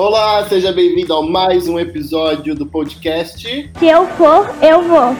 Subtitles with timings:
[0.00, 3.70] Olá, seja bem-vindo a mais um episódio do podcast.
[3.78, 5.14] Se eu for, eu vou.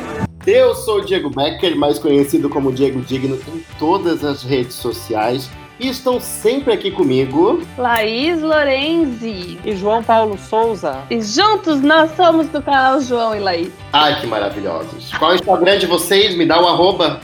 [0.47, 5.51] Eu sou o Diego Becker, mais conhecido como Diego Digno em todas as redes sociais.
[5.79, 7.61] E estão sempre aqui comigo.
[7.77, 9.59] Laís Lorenzi.
[9.63, 11.03] E João Paulo Souza.
[11.11, 13.73] E juntos nós somos do canal João e Laís.
[13.93, 15.13] Ai, que maravilhosos.
[15.13, 16.35] Qual é o Instagram de vocês?
[16.35, 17.21] Me dá o um arroba.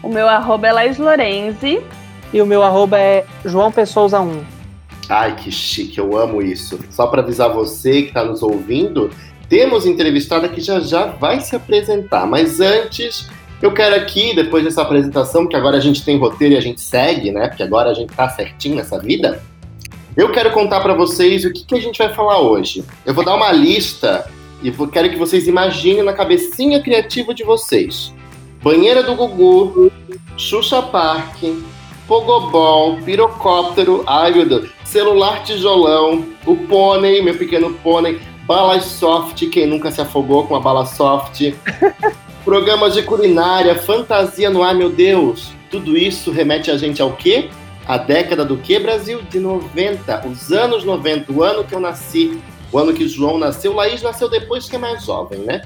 [0.00, 1.82] O meu arroba é Laís Lorenzi.
[2.32, 4.59] E o meu arroba é João Pessouza 1.
[5.10, 6.78] Ai, que chique, eu amo isso.
[6.88, 9.10] Só para avisar você que está nos ouvindo,
[9.48, 12.24] temos entrevistada que já já vai se apresentar.
[12.28, 13.28] Mas antes,
[13.60, 16.80] eu quero aqui, depois dessa apresentação, que agora a gente tem roteiro e a gente
[16.80, 17.48] segue, né?
[17.48, 19.42] Porque agora a gente tá certinho nessa vida.
[20.16, 22.84] Eu quero contar para vocês o que, que a gente vai falar hoje.
[23.04, 24.30] Eu vou dar uma lista
[24.62, 28.14] e vou, quero que vocês imaginem na cabecinha criativa de vocês.
[28.62, 29.90] Banheira do Gugu,
[30.36, 31.42] Xuxa Park,
[32.06, 39.64] Pogobol, pirocóptero, ai meu Deus, celular tijolão, o pônei, meu pequeno pônei, balas soft, quem
[39.64, 41.52] nunca se afogou com a bala soft,
[42.44, 47.48] programas de culinária, fantasia no ar, meu Deus, tudo isso remete a gente ao quê?
[47.86, 49.22] A década do quê, Brasil?
[49.30, 52.40] De 90, os anos 90, o ano que eu nasci,
[52.72, 55.62] o ano que João nasceu, Laís nasceu depois que é mais jovem, né?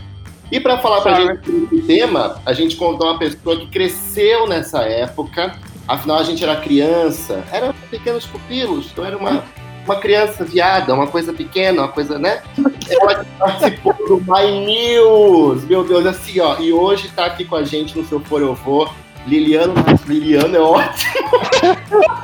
[0.52, 3.66] E para falar para a gente sobre esse tema, a gente contou uma pessoa que
[3.68, 9.44] cresceu nessa época, Afinal, a gente era criança, eram pequenos pupilos, então era uma,
[9.84, 12.42] uma criança viada, uma coisa pequena, uma coisa, né?
[12.88, 16.58] Ela participou do My News, meu Deus, assim, ó.
[16.58, 18.90] E hoje tá aqui com a gente no seu For Eu Vou,
[19.26, 19.74] Liliano,
[20.06, 21.12] Liliano é ótimo.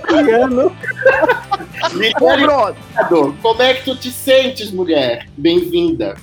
[0.08, 0.76] Liliano.
[1.92, 5.28] Liliano, como é que tu te sentes, mulher?
[5.36, 6.16] Bem-vinda.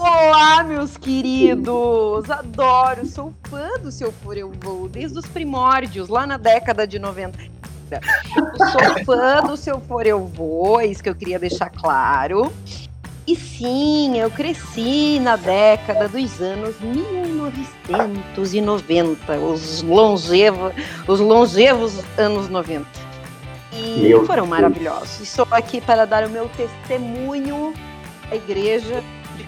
[0.00, 2.30] Olá, meus queridos!
[2.30, 7.00] Adoro, sou fã do Seu For Eu Vou, desde os primórdios, lá na década de
[7.00, 7.36] 90.
[8.70, 12.52] sou fã do Seu For Eu Vou, é isso que eu queria deixar claro.
[13.26, 20.72] E sim, eu cresci na década dos anos 1990, os longevos,
[21.08, 22.86] os longevos anos 90.
[23.72, 24.48] E meu foram Deus.
[24.48, 25.20] maravilhosos.
[25.20, 27.74] Estou aqui para dar o meu testemunho
[28.30, 29.02] à igreja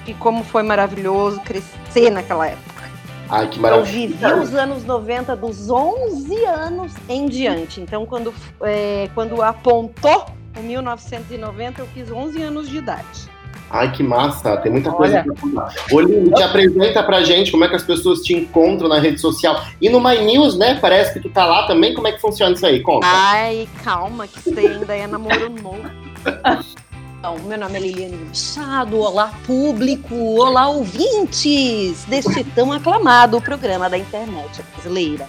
[0.05, 2.81] de como foi maravilhoso crescer naquela época.
[3.29, 4.17] Ai, que maravilha.
[4.21, 7.81] Eu vivi os anos 90 dos 11 anos em diante.
[7.81, 10.27] Então, quando, é, quando apontou
[10.59, 13.31] o 1990, eu fiz 11 anos de idade.
[13.71, 15.73] Ai, que massa, tem muita coisa pra falar.
[15.93, 19.65] Olinho, te apresenta pra gente como é que as pessoas te encontram na rede social.
[19.81, 20.79] E no My News, né?
[20.81, 21.95] Parece que tu tá lá também.
[21.95, 22.81] Como é que funciona isso aí?
[22.81, 23.07] Conta.
[23.07, 25.89] Ai, calma, que isso ainda é namoro novo.
[27.21, 33.99] Então, meu nome é Liliane Machado, olá público, olá ouvintes deste tão aclamado programa da
[33.99, 35.29] internet brasileira.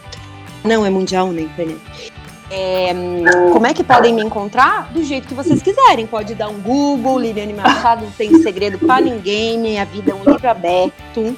[0.63, 1.81] Não é mundial na internet.
[2.49, 2.93] É,
[3.51, 4.89] como é que podem me encontrar?
[4.93, 6.07] Do jeito que vocês quiserem.
[6.07, 10.23] Pode dar um Google, Liliane Machado, não tem segredo para ninguém, minha vida é um
[10.23, 11.37] livro aberto.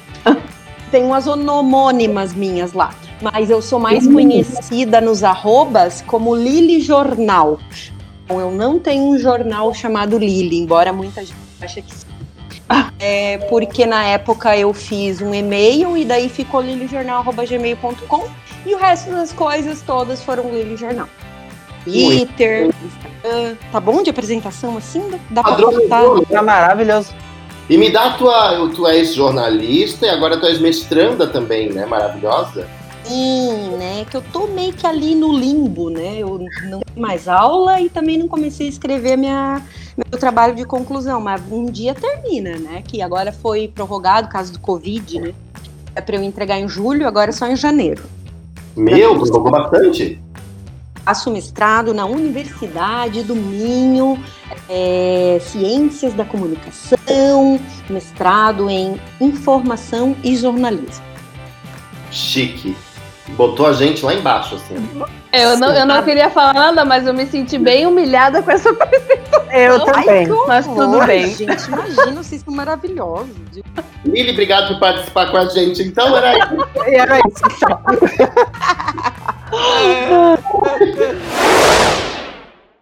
[0.92, 2.94] Tem umas onomônimas minhas lá.
[3.20, 7.58] Mas eu sou mais conhecida nos arrobas como Lili Jornal.
[8.28, 12.06] Eu não tenho um jornal chamado Lili, embora muita gente ache que sim.
[12.98, 18.28] É, porque na época eu fiz um e-mail e daí ficou lilijornal.gmail.com
[18.64, 21.08] e o resto das coisas todas foram lilijornal.
[21.84, 23.56] Twitter, Instagram.
[23.70, 25.02] Tá bom de apresentação assim?
[25.30, 26.02] Dá pra contar?
[26.30, 27.12] Tá maravilhoso.
[27.68, 28.70] E me dá a tua.
[28.74, 31.84] Tu és jornalista e agora tu és mestranda também, né?
[31.84, 32.66] Maravilhosa.
[33.04, 34.06] Sim, né?
[34.10, 36.16] Que eu tô meio que ali no limbo, né?
[36.18, 39.62] Eu não tenho mais aula e também não comecei a escrever minha,
[39.96, 42.82] meu trabalho de conclusão, mas um dia termina, né?
[42.86, 45.34] Que agora foi prorrogado, caso do Covid, né?
[45.94, 48.02] É para eu entregar em julho, agora é só em janeiro.
[48.74, 50.20] Meu, prorrogou bastante?
[51.04, 54.18] Faço mestrado na Universidade do Minho,
[54.68, 57.60] é, Ciências da Comunicação,
[57.90, 61.04] mestrado em Informação e Jornalismo.
[62.10, 62.74] Chique
[63.30, 64.76] botou a gente lá embaixo, assim.
[65.32, 68.70] Eu não, eu não queria falar nada, mas eu me senti bem humilhada com essa
[68.72, 69.52] apresentação.
[69.52, 70.26] Eu também.
[70.26, 71.26] Ai, mas tudo bem.
[71.28, 73.34] Gente, imagina, vocês são maravilhosos.
[74.04, 75.82] Lili, obrigado por participar com a gente.
[75.82, 76.68] Então, era isso.
[76.86, 77.80] era isso, então.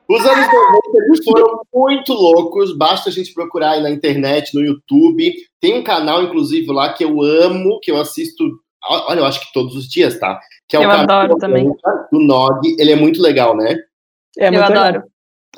[0.09, 5.33] Os anos 90 foram muito loucos, basta a gente procurar aí na internet, no YouTube.
[5.61, 8.45] Tem um canal, inclusive, lá que eu amo, que eu assisto
[8.85, 10.41] Olha, eu acho que todos os dias, tá?
[10.69, 11.65] Que é eu adoro também.
[12.11, 13.77] Do Nog, ele é muito legal, né?
[14.39, 14.85] É eu adoro.
[14.95, 15.03] Legal.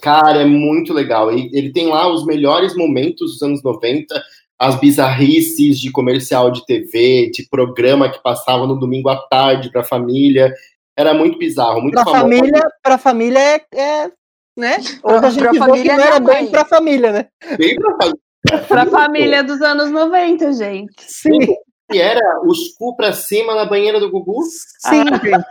[0.01, 1.31] Cara, é muito legal.
[1.31, 4.07] Ele, ele tem lá os melhores momentos dos anos 90,
[4.59, 9.85] as bizarrices de comercial de TV, de programa que passava no domingo à tarde pra
[9.85, 10.53] família.
[10.97, 12.23] Era muito bizarro, muito pra famoso.
[12.23, 14.11] Família, pra família é, é
[14.57, 14.81] né?
[14.81, 16.51] Gente Pra viu que família não era minha bem mãe.
[16.51, 17.27] pra família, né?
[17.57, 18.19] Bem pra fazer.
[18.69, 20.93] Pra família dos anos 90, gente.
[20.99, 21.39] Sim,
[21.93, 25.31] E era os cu pra cima na banheira do Gugu, sim, gente.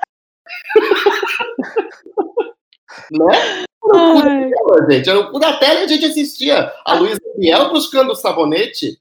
[3.11, 3.63] né?
[3.93, 6.71] Ai, Pô, gente, era o cu da tela e a gente assistia.
[6.85, 8.97] A Luísa Biel buscando o sabonete.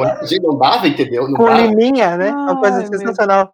[0.00, 1.28] A gente não dava, entendeu?
[1.28, 1.60] Não Com dava.
[1.62, 2.30] liminha, né?
[2.30, 3.52] Uma coisa Ai, sensacional.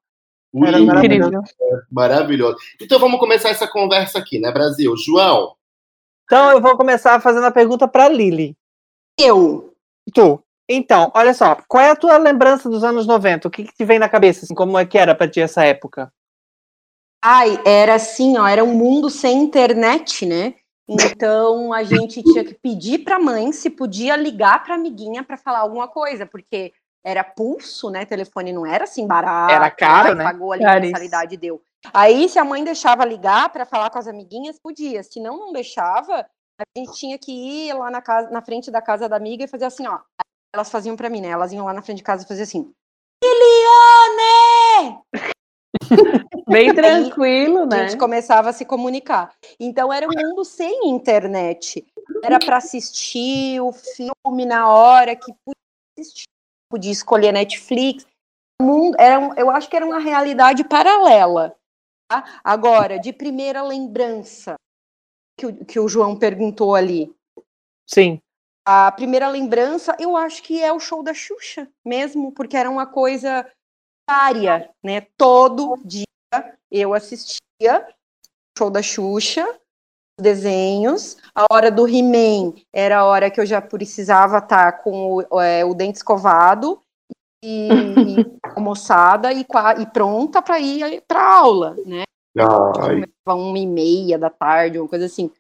[0.55, 1.29] Era maravilhoso.
[1.31, 1.43] incrível.
[1.91, 2.57] Maravilhoso.
[2.81, 4.95] Então vamos começar essa conversa aqui, né, Brasil?
[4.97, 5.55] João,
[6.25, 8.55] Então eu vou começar fazendo a pergunta pra Lili.
[9.19, 9.73] Eu.
[10.15, 10.43] Tu.
[10.69, 13.47] Então, olha só, qual é a tua lembrança dos anos 90?
[13.47, 14.45] O que, que te vem na cabeça?
[14.45, 16.13] Assim, como é que era pra ti essa época?
[17.25, 20.55] Ai, era assim, ó, era um mundo sem internet, né?
[20.89, 25.59] Então a gente tinha que pedir pra mãe se podia ligar pra amiguinha pra falar
[25.59, 26.73] alguma coisa, porque
[27.05, 28.05] era pulso, né?
[28.05, 29.53] Telefone não era assim barato.
[29.53, 30.25] Era caro, ai, né?
[30.25, 31.61] Pagou ali a mensalidade deu.
[31.93, 35.03] Aí se a mãe deixava ligar pra falar com as amiguinhas, podia.
[35.03, 36.27] Se não, não deixava,
[36.59, 39.49] a gente tinha que ir lá na casa, na frente da casa da amiga e
[39.49, 39.99] fazer assim, ó.
[40.57, 41.29] Elas faziam pra mim, né?
[41.29, 42.73] Elas iam lá na frente de casa e faziam assim.
[43.23, 45.03] Liliane!
[46.49, 47.89] Bem tranquilo, a né?
[47.89, 49.35] gente começava a se comunicar.
[49.61, 51.87] Então era um mundo sem internet.
[52.25, 55.61] Era para assistir o filme na hora que podia
[55.99, 56.25] assistir,
[56.71, 58.07] podia escolher Netflix.
[58.61, 61.55] Mundo- Era um- eu acho que era uma realidade paralela.
[62.11, 62.41] tá?
[62.43, 64.55] Agora, de primeira lembrança
[65.39, 67.15] que o, que o João perguntou ali.
[67.87, 68.19] Sim.
[68.69, 72.85] A primeira lembrança, eu acho que é o show da Xuxa mesmo, porque era uma
[72.85, 73.49] coisa
[74.11, 75.07] diária, né?
[75.17, 76.05] Todo dia
[76.69, 79.47] eu assistia o show da Xuxa,
[80.19, 81.17] os desenhos.
[81.33, 85.65] A hora do He-Man era a hora que eu já precisava estar com o, é,
[85.65, 86.83] o dente escovado
[87.45, 89.47] e, e almoçada e,
[89.79, 92.03] e pronta para ir para aula, né?
[92.81, 95.31] ai, uma e meia da tarde, uma coisa assim.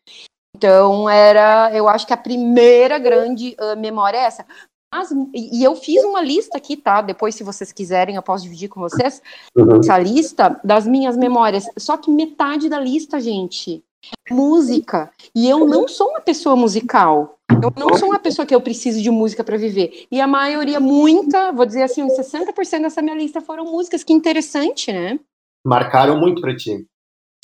[0.56, 4.46] Então era, eu acho que a primeira grande ah, memória é essa.
[4.92, 7.02] Mas, e eu fiz uma lista aqui, tá?
[7.02, 9.20] Depois, se vocês quiserem, eu posso dividir com vocês
[9.54, 9.80] uhum.
[9.80, 11.66] essa lista das minhas memórias.
[11.76, 13.84] Só que metade da lista, gente,
[14.30, 15.10] é música.
[15.34, 17.36] E eu não sou uma pessoa musical.
[17.62, 20.06] Eu não sou uma pessoa que eu preciso de música para viver.
[20.10, 24.02] E a maioria, muita, vou dizer assim, uns 60% dessa minha lista foram músicas.
[24.02, 25.18] Que interessante, né?
[25.66, 26.86] marcaram muito pra ti.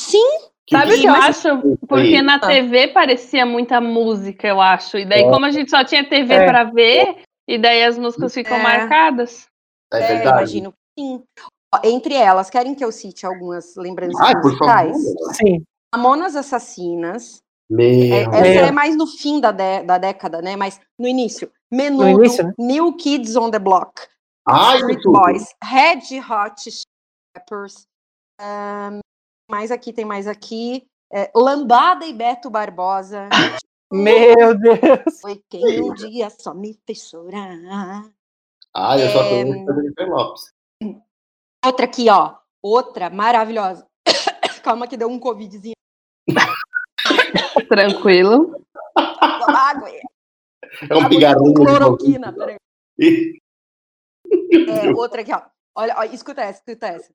[0.01, 0.42] Sim.
[0.73, 1.49] Sabe o que eu acho?
[1.89, 4.99] Porque na TV parecia muita música, eu acho.
[4.99, 5.31] E daí, É.
[5.31, 6.47] como a gente só tinha TV É.
[6.47, 8.63] pra ver, e daí as músicas ficam É.
[8.63, 9.47] marcadas.
[9.93, 10.29] É, É, verdade.
[10.39, 11.23] imagino que sim.
[11.85, 14.93] Entre elas, querem que eu cite algumas lembranças Ai, por musicais?
[14.93, 15.35] favor.
[15.35, 15.65] Sim.
[15.95, 17.41] Mamonas Assassinas.
[17.71, 17.87] Meu.
[18.15, 18.65] É, essa Meu.
[18.67, 20.57] é mais no fim da, dé- da década, né?
[20.57, 21.51] Mas no início.
[21.71, 22.53] Menudo, No início, né?
[22.59, 24.03] New Kids on the Block,
[24.47, 25.01] Ai, Street.
[25.05, 26.71] Boys, Red Hot
[27.35, 27.87] Peppers.
[28.39, 29.01] ahn,
[29.53, 30.89] mais aqui, tem mais aqui.
[31.13, 33.29] é, Lambada e Beto Barbosa.
[33.93, 35.21] Meu Deus.
[35.21, 38.11] Foi quem um dia só me fez chorar.
[38.75, 40.53] Ai, eu só É, conheço a Jennifer Lopes.
[41.63, 42.39] Outra aqui, ó.
[42.63, 43.87] Outra maravilhosa.
[44.65, 45.75] Calma que deu um covidzinho.
[47.69, 48.65] Tranquilo.
[48.97, 49.91] Toma água.
[49.91, 51.53] É um pigarrinho.
[51.53, 52.57] Cloroquina, peraí.
[52.99, 55.43] É, outra aqui, ó.
[55.75, 57.13] Olha, ó, escuta essa, escuta essa.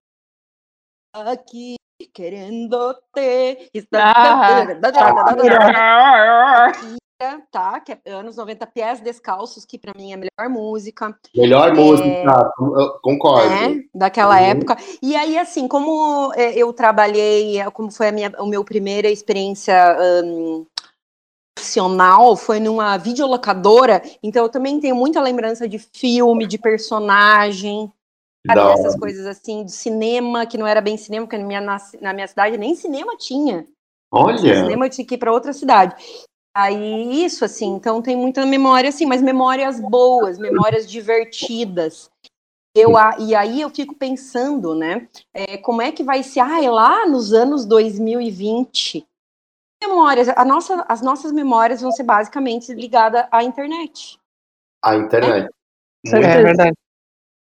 [1.16, 1.76] Aqui
[2.06, 3.70] querendo ter.
[3.94, 6.72] Ah.
[7.52, 11.18] Tá, que é anos 90, Pés Descalços, que pra mim é a melhor música.
[11.36, 11.74] Melhor É.
[11.74, 13.50] música, eu concordo.
[13.50, 14.46] né, daquela Uhum.
[14.46, 14.78] época.
[15.02, 19.10] E aí, assim, como é, eu trabalhei, é, como foi a minha, a minha primeira
[19.10, 20.66] experiência ahn,
[21.56, 27.92] profissional, foi numa videolocadora, então eu também tenho muita lembrança de filme, de personagem,
[28.56, 31.78] sabe, dessas coisas assim, de cinema, que não era bem cinema, porque na minha, na,
[32.02, 33.66] na minha cidade nem cinema tinha.
[34.12, 35.96] Olha, Cinema eu tinha que ir para outra cidade.
[36.56, 42.10] Aí, isso, assim, então tem muita memória, assim, mas memórias boas, memórias divertidas.
[42.76, 46.64] Eu, a- e aí eu fico pensando, né, é, como é que vai ser, ah,
[46.64, 49.06] é lá nos anos 2020,
[49.84, 54.20] memórias, a nossa, as nossas memórias vão ser basicamente ligadas à internet.
[54.84, 55.50] a internet.
[56.06, 56.78] É Muito- É verdade.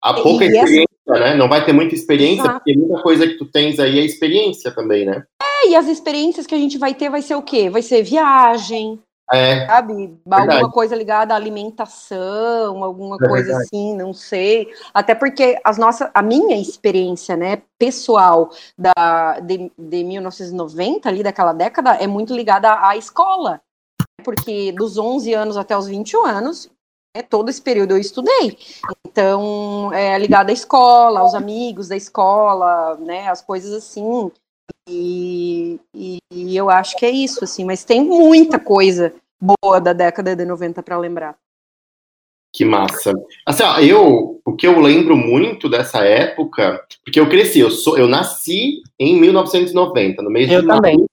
[0.01, 1.35] Há pouca E essa- experiência, né?
[1.35, 2.59] Não vai ter muita experiência, Exato.
[2.59, 5.23] porque muita coisa que tu tens aí é experiência também, né?
[5.41, 7.69] É, e as experiências que a gente vai ter vai ser o quê?
[7.69, 8.99] Vai ser viagem,
[9.31, 9.93] É, sabe?
[10.25, 10.51] Verdade.
[10.53, 13.63] Alguma coisa ligada à alimentação, alguma É coisa verdade.
[13.65, 14.69] assim, não sei.
[14.93, 21.53] Até porque as nossas, a minha experiência, né, pessoal da de, de 1990 ali daquela
[21.53, 23.61] década é muito ligada à escola,
[24.23, 26.69] porque dos 11 anos até os 21 anos,
[27.15, 28.57] né, todo esse período eu estudei.
[29.11, 34.31] Então, é ligada à escola, aos amigos da escola, né, as coisas assim.
[34.87, 39.93] E, e, e eu acho que é isso, assim, mas tem muita coisa boa da
[39.93, 41.35] década de 90 para lembrar.
[42.53, 43.13] Que massa.
[43.45, 47.97] Assim, ó, eu, o que eu lembro muito dessa época, porque eu cresci, eu, sou,
[47.97, 51.05] eu nasci em 1990, no mês Eu de também.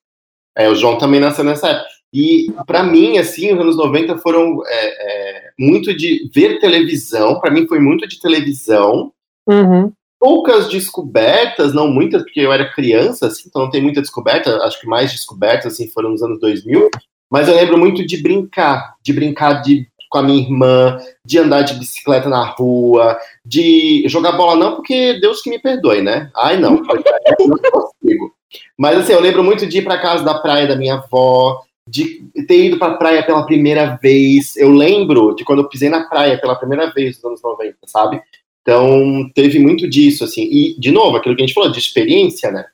[0.54, 1.95] É, o João também nasceu nessa época.
[2.16, 7.50] E para mim, assim, os anos 90 foram é, é, muito de ver televisão, para
[7.50, 9.12] mim foi muito de televisão,
[9.46, 9.92] Uhum.
[10.18, 14.80] poucas descobertas, não muitas, porque eu era criança, assim, então não tem muita descoberta, acho
[14.80, 16.88] que mais descobertas, assim, foram nos anos 2000,
[17.30, 21.62] mas eu lembro muito de brincar, de brincar de, com a minha irmã, de andar
[21.62, 26.30] de bicicleta na rua, de jogar bola não, porque Deus que me perdoe, né?
[26.34, 28.34] Ai, não, não consigo.
[28.76, 32.24] Mas assim, eu lembro muito de ir para casa da praia da minha avó, de
[32.46, 34.56] ter ido para a praia pela primeira vez.
[34.56, 38.20] Eu lembro de quando eu pisei na praia pela primeira vez nos anos 90, sabe?
[38.62, 40.42] Então, teve muito disso, assim.
[40.42, 42.64] E, de novo, aquilo que a gente falou, de experiência, né?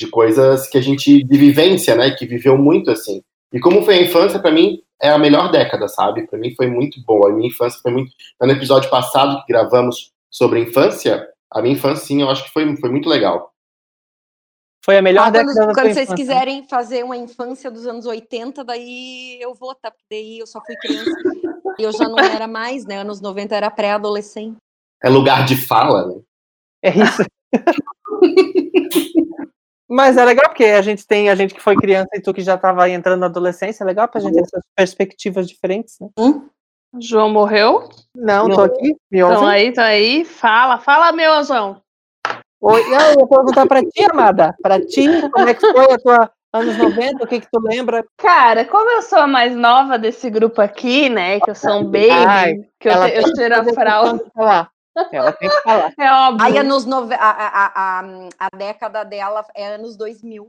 [0.00, 2.10] De coisas que a gente, de vivência, né?
[2.10, 3.22] Que viveu muito, assim.
[3.52, 6.26] E como foi a infância, para mim, é a melhor década, sabe?
[6.26, 7.28] Para mim foi muito boa.
[7.28, 8.12] A minha infância foi muito.
[8.40, 12.74] No episódio passado que gravamos sobre infância, a minha infância, sim, eu acho que foi,
[12.76, 13.51] foi muito legal.
[14.84, 16.16] Foi a melhor Ah, década quando da quando vocês infância.
[16.16, 19.90] quiserem fazer uma infância dos anos 80, daí eu vou, tá?
[19.92, 21.12] Porque daí eu só fui criança.
[21.78, 22.98] E eu já não era mais, né?
[22.98, 24.56] Anos 90 era pré-adolescente.
[25.02, 26.20] É lugar de fala, né?
[26.82, 27.22] É isso.
[29.88, 32.40] Mas é legal porque a gente tem a gente que foi criança e tu que
[32.40, 36.08] já estava entrando na adolescência, é legal pra gente ter essas perspectivas diferentes, né?
[36.98, 37.88] João morreu?
[38.16, 41.82] Não, tô aqui, me Então aí, então aí, fala, fala, meu João.
[42.64, 44.54] Oi, eu ia perguntar pra ti, Amada.
[44.62, 47.24] Pra ti, como é que foi a tua anos 90?
[47.24, 48.04] O que que tu lembra?
[48.16, 51.40] Cara, como eu sou a mais nova desse grupo aqui, né?
[51.40, 54.24] Que eu sou um baby, Ai, que eu, eu tiro a fralda.
[55.10, 55.92] Ela tem que falar.
[55.98, 56.46] É óbvio.
[56.46, 57.14] Aí anos nove...
[57.14, 58.04] a, a, a,
[58.38, 60.48] a década dela é anos 2000.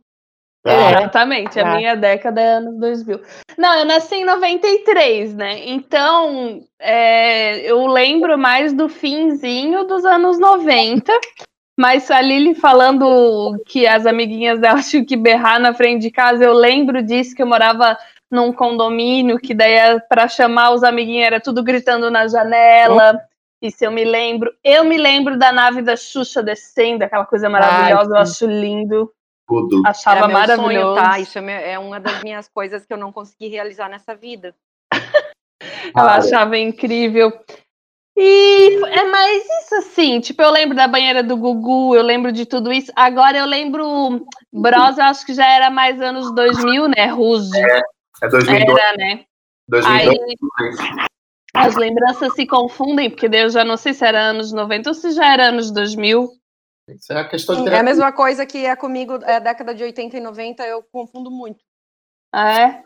[0.66, 1.76] Ah, Exatamente, a Ah.
[1.76, 3.22] minha década é anos 2000.
[3.58, 5.68] Não, eu nasci em 93, né?
[5.68, 11.12] Então, é, eu lembro mais do finzinho dos anos 90.
[11.78, 16.44] Mas a Lili falando que as amiguinhas dela tinham que berrar na frente de casa,
[16.44, 17.98] eu lembro disso, que eu morava
[18.30, 23.22] num condomínio, que daí é para chamar os amiguinhos era tudo gritando na janela.
[23.62, 24.52] Isso eu me lembro.
[24.64, 28.46] Eu me lembro da nave da Xuxa descendo, aquela coisa maravilhosa, eu sim.
[28.46, 29.12] acho lindo.
[29.48, 29.82] tudo.
[29.86, 30.96] Achava Era meu maravilhoso.
[30.96, 31.20] sonho, tá?
[31.20, 34.54] Isso é, meu- é uma das minhas coisas que eu não consegui realizar nessa vida.
[35.96, 37.32] Eu achava incrível.
[38.16, 42.46] E é mais isso assim, tipo, eu lembro da banheira do Gugu, eu lembro de
[42.46, 42.92] tudo isso.
[42.96, 47.08] Agora eu lembro Bros, eu acho que já era mais anos 2000, né?
[47.08, 47.50] Ruge.
[48.22, 49.26] É 2002, Era, né?
[49.68, 50.80] 2002.
[50.80, 51.08] Aí
[51.56, 54.94] as lembranças se confundem, porque daí eu já não sei se era anos 90 ou
[54.94, 56.30] se já era anos 2000.
[56.90, 59.84] Isso é a questão de É a mesma coisa que é comigo, é década de
[59.84, 61.64] 80 e 90, eu confundo muito.
[62.36, 62.82] É.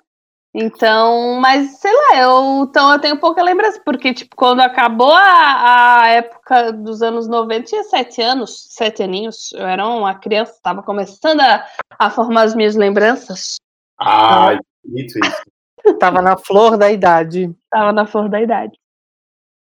[0.54, 6.02] Então, mas sei lá, eu, então eu tenho pouca lembrança, porque, tipo, quando acabou a,
[6.02, 10.54] a época dos anos 90, eu tinha sete anos, sete aninhos, eu era uma criança,
[10.54, 11.64] estava começando a,
[12.00, 13.58] a formar as minhas lembranças,
[14.00, 15.44] Ai, que bonito isso.
[16.00, 17.56] Tava na flor da idade.
[17.64, 18.78] estava na flor da idade.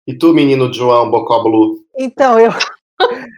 [0.07, 1.83] E tu, menino João Bocó Blue?
[1.95, 2.51] Então, eu,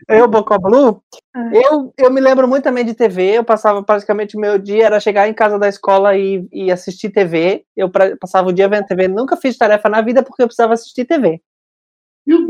[0.07, 1.01] eu Bocó Blue,
[1.35, 1.49] Ah.
[1.53, 3.37] eu, eu me lembro muito também de TV.
[3.37, 7.09] Eu passava praticamente o meu dia, era chegar em casa da escola e, e assistir
[7.09, 7.65] TV.
[7.75, 9.07] Eu pra- passava o dia vendo TV.
[9.07, 11.41] Nunca fiz tarefa na vida porque eu precisava assistir TV.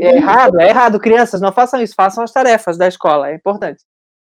[0.00, 3.82] É errado, é errado, crianças, não façam isso, façam as tarefas da escola, é importante.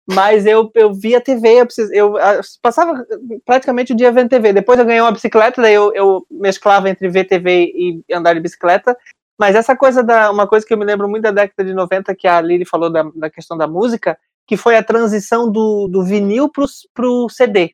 [0.08, 3.06] Mas eu, eu via TV, eu, precis, eu, ah, passava
[3.46, 4.52] praticamente o dia vendo TV.
[4.54, 8.40] Depois eu ganhei uma bicicleta, daí eu, eu mesclava entre ver TV e andar de
[8.40, 8.96] bicicleta.
[9.42, 10.30] Mas essa coisa da.
[10.30, 12.92] Uma coisa que eu me lembro muito da década de 90, que a Lili falou
[12.92, 17.74] da, da questão da música, que foi a transição do, do vinil pro, pro CD.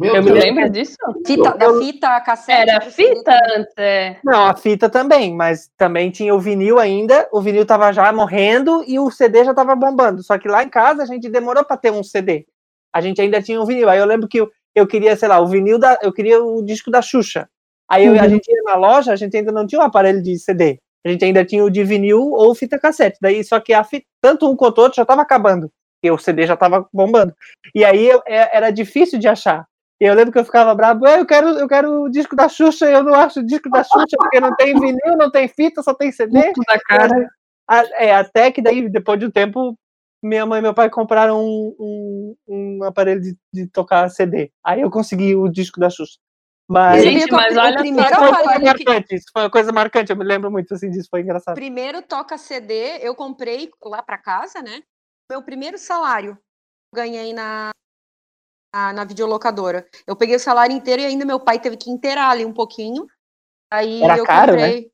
[0.00, 0.42] Meu Eu me Deus.
[0.42, 0.96] lembra disso?
[1.26, 2.70] Fita, da fita, cassete.
[2.70, 4.18] Era fita antes, é.
[4.24, 7.28] Não, a fita também, mas também tinha o vinil ainda.
[7.32, 10.22] O vinil tava já morrendo e o CD já tava bombando.
[10.22, 12.46] Só que lá em casa a gente demorou para ter um CD.
[12.94, 13.90] A gente ainda tinha um vinil.
[13.90, 15.98] Aí eu lembro que eu, eu queria, sei lá, o vinil da.
[16.00, 17.46] Eu queria o disco da Xuxa.
[17.90, 18.28] Aí eu- a Uhum.
[18.30, 20.78] gente ia na loja, a gente ainda não tinha um aparelho de CD.
[21.06, 23.18] A gente ainda tinha o de vinil ou fita cassete.
[23.22, 25.70] Daí, só que a fita, tanto um quanto o outro já tava acabando.
[26.02, 27.32] E o CD já tava bombando.
[27.74, 29.64] E aí eu- é- era difícil de achar.
[30.00, 32.48] E eu lembro que eu ficava bravo, "Ah, eu quero, eu quero o disco da
[32.48, 35.82] Xuxa, eu não acho o disco da Xuxa, porque não tem vinil, não tem fita,
[35.82, 36.52] só tem CD.
[36.68, 37.28] Da cara.
[37.98, 39.76] É, até que daí, depois de um tempo,
[40.22, 42.36] minha mãe e meu pai compraram um, um,
[42.80, 44.50] um aparelho de, de tocar CD.
[44.64, 46.18] Aí eu consegui o disco da Xuxa.
[46.70, 49.50] Mas Gente, mas olha só, primeiro foi uma coisa aparelho que- marcante, isso foi uma
[49.50, 51.54] coisa marcante, eu me lembro muito assim disso, foi engraçado.
[51.54, 54.82] Primeiro toca CD, eu comprei lá pra casa, né?
[55.30, 56.38] Meu primeiro salário.
[56.94, 57.70] Ganhei na
[58.74, 59.88] na, na videolocadora.
[60.06, 63.06] Eu peguei o salário inteiro e ainda meu pai teve que inteirar ali um pouquinho.
[63.72, 64.66] Aí Era eu caro, né?
[64.66, 64.92] comprei.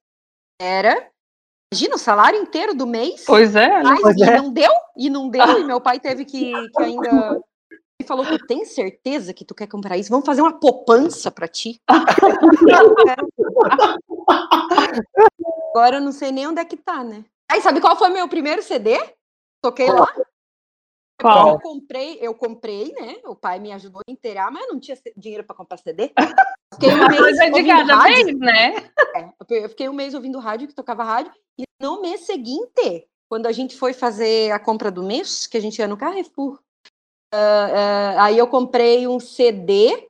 [0.61, 1.11] Era.
[1.73, 3.25] Imagina o salário inteiro do mês.
[3.27, 3.83] Pois é, né?
[3.83, 4.37] Mas Pois e é.
[4.37, 7.11] não deu, e não deu, e meu pai teve que, que ainda.
[8.05, 10.11] Falou: Tu tem certeza que tu quer comprar isso?
[10.11, 11.81] Vamos fazer uma poupança pra ti.
[15.75, 17.25] Agora eu não sei nem onde é que tá, né?
[17.51, 18.97] Aí sabe qual foi meu primeiro CD?
[19.61, 20.07] Toquei lá.
[21.21, 21.51] Qual?
[21.51, 23.17] Eu comprei, eu comprei, né?
[23.25, 26.13] O pai me ajudou a inteirar, mas eu não tinha dinheiro pra comprar CD.
[26.73, 28.25] Fiquei um mês ouvindo rádio.
[28.25, 28.91] vez, né?
[29.51, 33.53] Eu fiquei um mês ouvindo rádio, que tocava rádio, e no mês seguinte, quando a
[33.53, 36.59] gente foi fazer a compra do mês, que a gente ia no Carrefour,
[37.35, 40.09] ah, ah, aí eu comprei um CD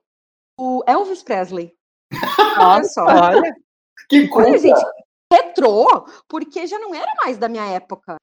[0.59, 1.75] do Elvis Presley.
[2.61, 3.05] Olha só.
[3.05, 3.55] Olha,
[4.09, 4.51] Que coisa!
[4.51, 4.87] Olha, gente,
[5.33, 8.17] retrô, porque já não era mais da minha época.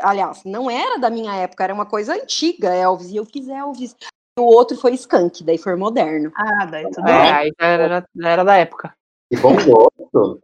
[0.00, 3.94] Aliás, não era da minha época, era uma coisa antiga, Elvis, e eu fiz Elvis.
[4.38, 6.32] O outro foi Skunk, daí foi moderno.
[6.34, 7.32] Ah, daí tudo é, bem.
[7.32, 8.94] aí já era, já era da época.
[9.30, 10.40] Que bom gosto.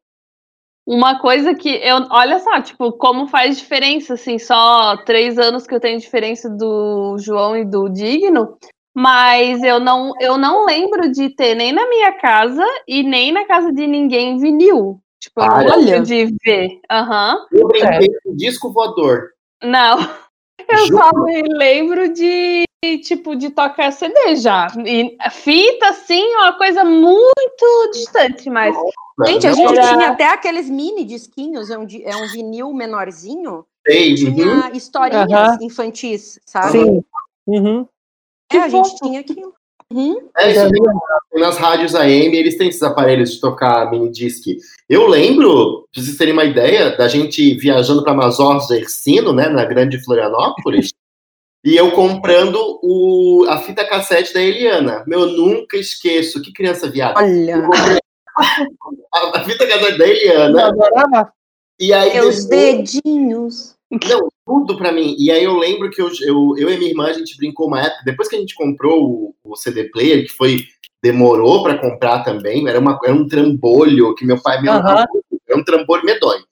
[0.86, 2.06] Uma coisa que eu.
[2.10, 7.16] Olha só, tipo, como faz diferença, assim, só três anos que eu tenho diferença do
[7.18, 8.56] João e do Digno,
[8.94, 13.44] mas eu não, eu não lembro de ter nem na minha casa e nem na
[13.46, 15.00] casa de ninguém vinil.
[15.20, 15.76] Tipo, eu não Olha.
[15.76, 16.80] lembro de ver.
[16.88, 17.36] Aham.
[17.50, 19.30] Eu brinquei com disco voador.
[19.62, 19.98] Não.
[20.68, 20.98] Eu Juro.
[21.04, 22.64] só me lembro de,
[23.04, 24.66] tipo, de tocar CD já.
[24.84, 28.74] E fita, sim, é uma coisa muito distante, mas.
[29.24, 33.64] Gente, a gente Era- tinha até aqueles mini disquinhos, é um, é um vinil menorzinho,
[33.86, 34.10] sei.
[34.10, 34.34] uhum.
[34.34, 35.58] tinha historinhas Aham.
[35.62, 36.72] infantis, sabe?
[36.72, 37.04] Sim.
[37.46, 37.86] Uhum.
[38.52, 39.54] É, a gente tinha aquilo.
[39.90, 40.28] Uhum.
[40.36, 44.44] É, isso é nas rádios AM, eles têm esses aparelhos de tocar mini disc.
[44.88, 49.48] Eu lembro, pra vocês terem uma ideia, da gente viajando para Mazorros da Ercino, né,
[49.48, 50.92] na grande Florianópolis,
[51.64, 55.04] e eu comprando o, a fita cassete da Eliana.
[55.06, 56.40] Meu, eu nunca esqueço.
[56.42, 57.18] Que criança viada.
[57.20, 57.68] Olha,
[58.36, 60.66] a fita cassete da Eu Eliana.
[60.68, 61.32] adorava.
[61.78, 63.76] E aí meus depois- dedinhos.
[63.90, 65.14] Não, tudo pra mim.
[65.18, 67.80] E aí eu lembro que eu, eu, eu e minha irmã, a gente brincou uma
[67.80, 70.64] época, depois que a gente comprou o, o CD player, que foi,
[71.02, 75.04] demorou pra comprar também, era, uma, era um trambolho que meu pai, meu, Aham.
[75.48, 76.44] era um trambolho medonho.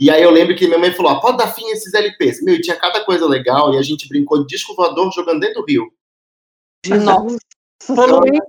[0.00, 2.42] E aí eu lembro que minha mãe falou, ó, pode dar fim a esses LPs.
[2.42, 5.66] Meu, tinha cada coisa legal, e a gente brincou de disco voador jogando dentro do
[5.66, 5.86] rio.
[6.88, 7.38] Nossa.
[7.86, 8.42] Poluindo,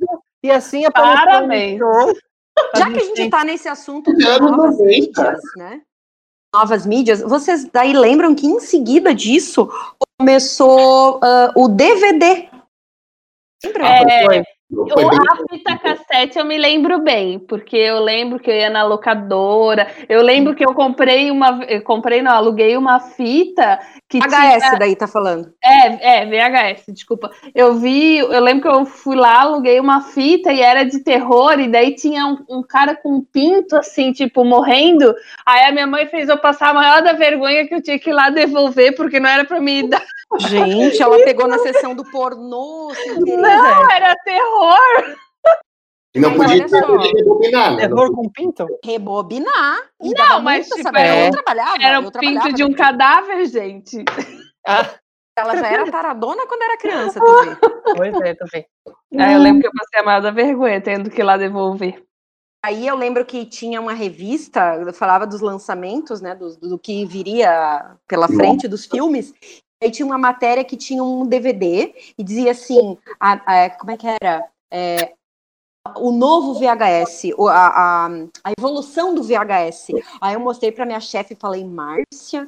[0.44, 1.80] e assim a poluição Parabéns.
[2.76, 4.84] Já que a gente tá nesse assunto de novas 90.
[4.86, 5.82] mídias, né?
[6.54, 9.70] Novas mídias, vocês daí lembram que em seguida disso
[10.20, 12.50] começou ah, o DVD.
[13.64, 13.88] Lembra?
[13.88, 14.90] É, Foi.
[14.90, 18.70] Foi Eu- a fita cassete eu me lembro bem, porque eu lembro que eu ia
[18.70, 24.18] na locadora, eu lembro que eu comprei uma, eu comprei não, aluguei uma fita que
[24.20, 25.54] HS tinha, daí tá falando.
[25.64, 27.30] é, é, VHS, desculpa.
[27.54, 31.60] Eu vi, eu lembro que eu fui lá, aluguei uma fita e era de terror,
[31.60, 35.14] e daí tinha um, um cara com um pinto assim, tipo, morrendo.
[35.46, 38.10] Aí a minha mãe fez eu passar a maior da vergonha que eu tinha que
[38.10, 40.02] ir lá devolver, porque não era pra me dar.
[40.40, 42.92] Gente, ela pegou na sessão do pornô.
[43.18, 45.16] Não, era terror.
[46.14, 47.88] E não Mas podia ter rebobinar, né?
[47.88, 48.68] Terror com pinto?
[48.84, 49.80] Rebobinar.
[50.02, 51.28] E Não, mas, tipo, é.
[51.28, 51.78] Eu trabalhava.
[51.82, 54.04] Era o pinto de um cadáver, gente.
[54.68, 54.94] Ah,
[55.38, 57.56] Ela já era taradona quando era criança, tu vê.
[57.96, 58.66] pois é, também.
[59.18, 62.04] Aí eu lembro que eu passei a maior da vergonha, tendo que ir lá devolver.
[62.64, 67.96] Aí eu lembro que tinha uma revista, falava dos lançamentos, né, do, do que viria
[68.08, 69.34] pela frente dos filmes.
[69.82, 73.98] Aí tinha uma matéria que tinha um DVD e dizia assim, a- a- como é
[73.98, 74.48] que era?
[74.72, 75.14] É,
[75.98, 78.08] o novo VHS, a, a,
[78.44, 79.88] a evolução do VHS.
[80.22, 82.48] Aí eu mostrei para minha chefe e falei, Márcia,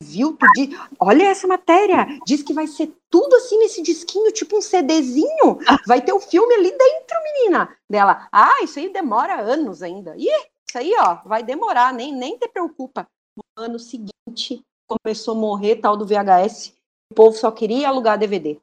[0.00, 0.36] viu?
[0.36, 4.60] Tu di- Olha essa matéria, diz que vai ser tudo assim nesse disquinho, tipo um
[4.62, 5.58] CDzinho.
[5.86, 7.76] Vai ter o filme ali dentro, menina.
[7.90, 10.14] Dela, ah, isso aí demora anos ainda.
[10.16, 10.28] Ih,
[10.68, 13.06] isso aí, ó, vai demorar, nem, nem te preocupa.
[13.36, 16.72] No ano seguinte, começou a morrer tal do VHS.
[17.12, 18.58] O povo só queria alugar DVD.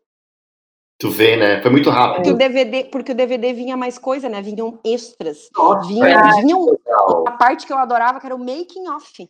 [1.00, 1.62] Tu vê, né?
[1.62, 2.38] Foi muito Porque o rápido.
[2.38, 4.42] DVD, porque o DVD vinha mais coisa, né?
[4.42, 5.50] Vinham extras.
[5.56, 7.24] Nossa, Vinha, é vinham legal.
[7.28, 9.30] a parte que eu adorava, que era o making off.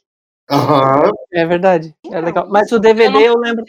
[0.49, 1.11] Aham.
[1.33, 1.95] É verdade.
[2.11, 2.47] É legal.
[2.49, 3.63] Mas o DVD eu lembro.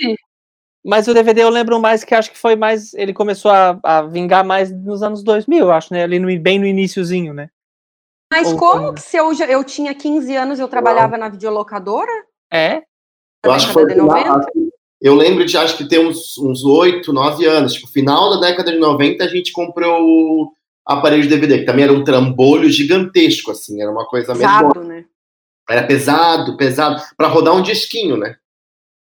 [0.85, 2.93] Mas o DVD eu lembro mais que acho que foi mais.
[2.95, 6.05] Ele começou a, a vingar mais nos anos 2000, eu acho, né?
[6.05, 7.49] Ali no, bem no iniciozinho, né?
[8.31, 12.12] Mas Ou- como que se eu, já- eu tinha 15 anos eu trabalhava na videolocadora?
[12.53, 12.83] É?
[13.47, 14.23] Eu acho que foi de 90?
[14.25, 14.41] final-
[15.01, 17.75] Eu lembro de acho que ter uns, uns 8, 9 anos.
[17.75, 20.53] Tipo, final da década de 90 a gente comprou o
[20.87, 24.47] aparelho de DVD, que também era um trambolho gigantesco, assim, era uma coisa mesmo.
[24.49, 25.05] Pesado, né?
[25.69, 28.37] Era pesado, pesado, pra rodar um disquinho, né?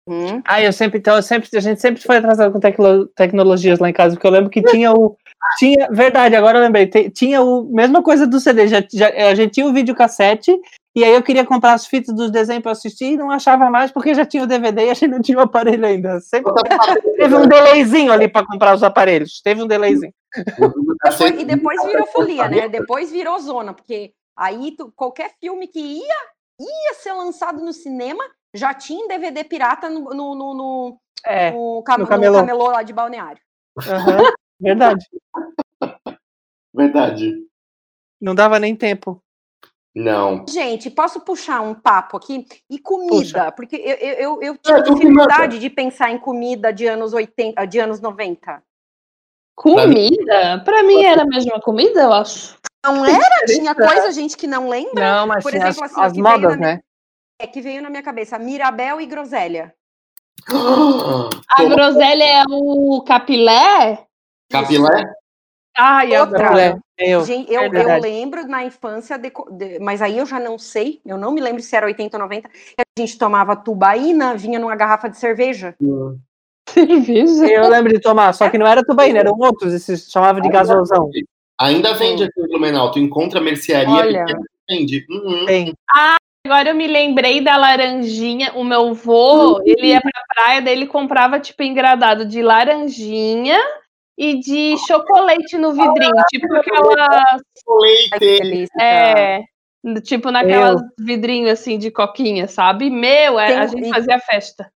[0.08, 0.42] Hum.
[0.46, 3.90] Ah, eu sempre, então, eu sempre, a gente sempre foi atrasado com tecno- tecnologias lá
[3.90, 5.16] em casa, porque eu lembro que tinha o.
[5.58, 7.64] Tinha, verdade, agora eu lembrei, te- tinha o.
[7.74, 10.58] Mesma coisa do CD, já, já, a gente tinha o videocassete,
[10.96, 13.92] e aí eu queria comprar as fitas dos desenhos pra assistir e não achava mais
[13.92, 16.20] porque já tinha o DVD e a gente não tinha o aparelho ainda.
[16.20, 16.54] Sempre
[17.18, 19.42] teve um delayzinho ali pra comprar os aparelhos.
[19.42, 20.14] Teve um delayzinho.
[21.40, 22.68] E depois virou folia, né?
[22.70, 26.16] Depois virou zona, porque aí tu- qualquer filme que ia,
[26.60, 31.82] ia ser lançado no cinema já tinha DVD pirata no, no, no, no, É, no
[31.84, 32.38] cam- no no camelô.
[32.40, 33.42] camelô lá de balneário.
[33.88, 35.06] aham, verdade.
[36.76, 37.32] Verdade.
[38.20, 39.23] Não dava nem tempo.
[39.96, 40.44] Não.
[40.50, 42.48] Gente, posso puxar um papo aqui?
[42.70, 43.52] E comida, Puxa.
[43.52, 47.64] porque eu, eu, eu, eu tive É, dificuldade de pensar em comida de anos 80,
[47.66, 48.64] de anos 90.
[49.56, 50.62] Comida?
[50.66, 52.58] Pra mim era a mesma comida, eu acho.
[52.84, 53.46] Não era?
[53.46, 55.20] Tinha coisa, gente, que não lembra?
[55.20, 56.80] Não, mas Por exemplo, as, assim, o as que veio modas, na né?
[57.40, 59.74] É que veio na minha cabeça, Mirabel e Groselha.
[61.56, 64.06] A groselha é o capilé?
[64.52, 65.14] Capilé?
[65.78, 66.80] Ai, Outra.
[66.98, 67.26] Eu.
[67.26, 68.02] Gente, eu, eu verdade.
[68.02, 71.62] lembro na infância, de- de- mas aí eu já não sei, eu não me lembro
[71.62, 75.76] se era 80 ou 90, que a gente tomava tubaína, vinha numa garrafa de cerveja.
[76.70, 77.48] cerveja.
[77.48, 81.10] Eu lembro de tomar, só que não era tubaína, eram outros, esses chamavam de gasolzão.
[81.60, 82.92] Ainda vende aqui em Blumenau.
[82.92, 84.26] Tu encontra mercearia Olha.
[84.26, 85.06] pequena que vende.
[85.10, 85.46] Uhum.
[85.46, 85.74] Tem.
[86.46, 88.52] Agora eu me lembrei da laranjinha.
[88.56, 93.58] O meu vô, ele ia pra praia, daí ele comprava, tipo, engradado de laranjinha
[94.18, 96.14] e de chocolate no vidrinho.
[96.30, 97.42] Tipo aquelas.
[98.20, 98.82] Delícia.
[98.82, 99.44] É.
[100.04, 102.90] Tipo naquelas vidrinhos assim de coquinha, sabe?
[102.90, 104.72] Meu, é, a gente fazia festa.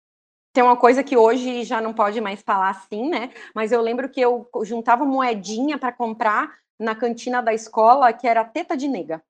[0.53, 3.31] Tem uma coisa que hoje já não pode mais falar assim, né?
[3.55, 8.45] Mas eu lembro que eu juntava moedinha para comprar na cantina da escola, que era
[8.45, 9.23] teta de nega.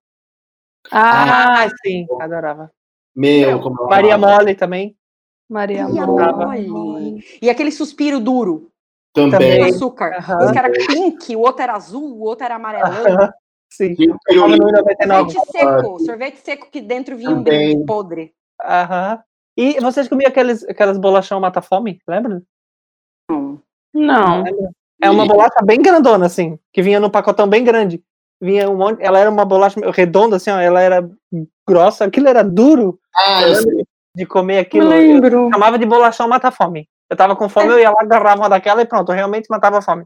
[0.91, 2.71] Ah, Ah, sim, adorava.
[3.15, 4.37] Meu, como Maria amava.
[4.37, 4.97] Mole também.
[5.49, 6.69] Maria Maria Mole.
[6.69, 7.25] Mole.
[7.41, 8.71] E aquele suspiro duro,
[9.17, 9.31] Também.
[9.59, 9.65] Também.
[9.75, 10.13] açúcar.
[10.43, 13.33] Um que era pink, o outro era azul, o outro era amarelão.
[13.73, 13.95] Sim.
[13.99, 15.33] E 99.
[15.33, 17.71] Sorvete seco, sorvete seco que dentro vinha um Também.
[17.71, 18.33] brinde podre.
[18.63, 19.19] Aham.
[19.57, 22.43] E vocês comiam aqueles, aquelas bolachão mata-fome, lembra?
[23.95, 24.45] Não.
[25.03, 28.03] É uma bolacha bem grandona, assim, que vinha num pacotão bem grande.
[28.41, 31.09] Vinha um monte, ela era uma bolacha redonda, assim, ó, ela era
[31.67, 33.85] grossa, aquilo era duro Ah, eu sei.
[34.15, 34.85] de comer Não aquilo.
[34.85, 35.51] Eu lembro.
[35.51, 36.87] chamava de bolachão mata-fome.
[37.09, 39.79] Eu tava com fome, eu ia lá, agarrava uma daquela e pronto, eu realmente matava
[39.79, 40.05] a fome.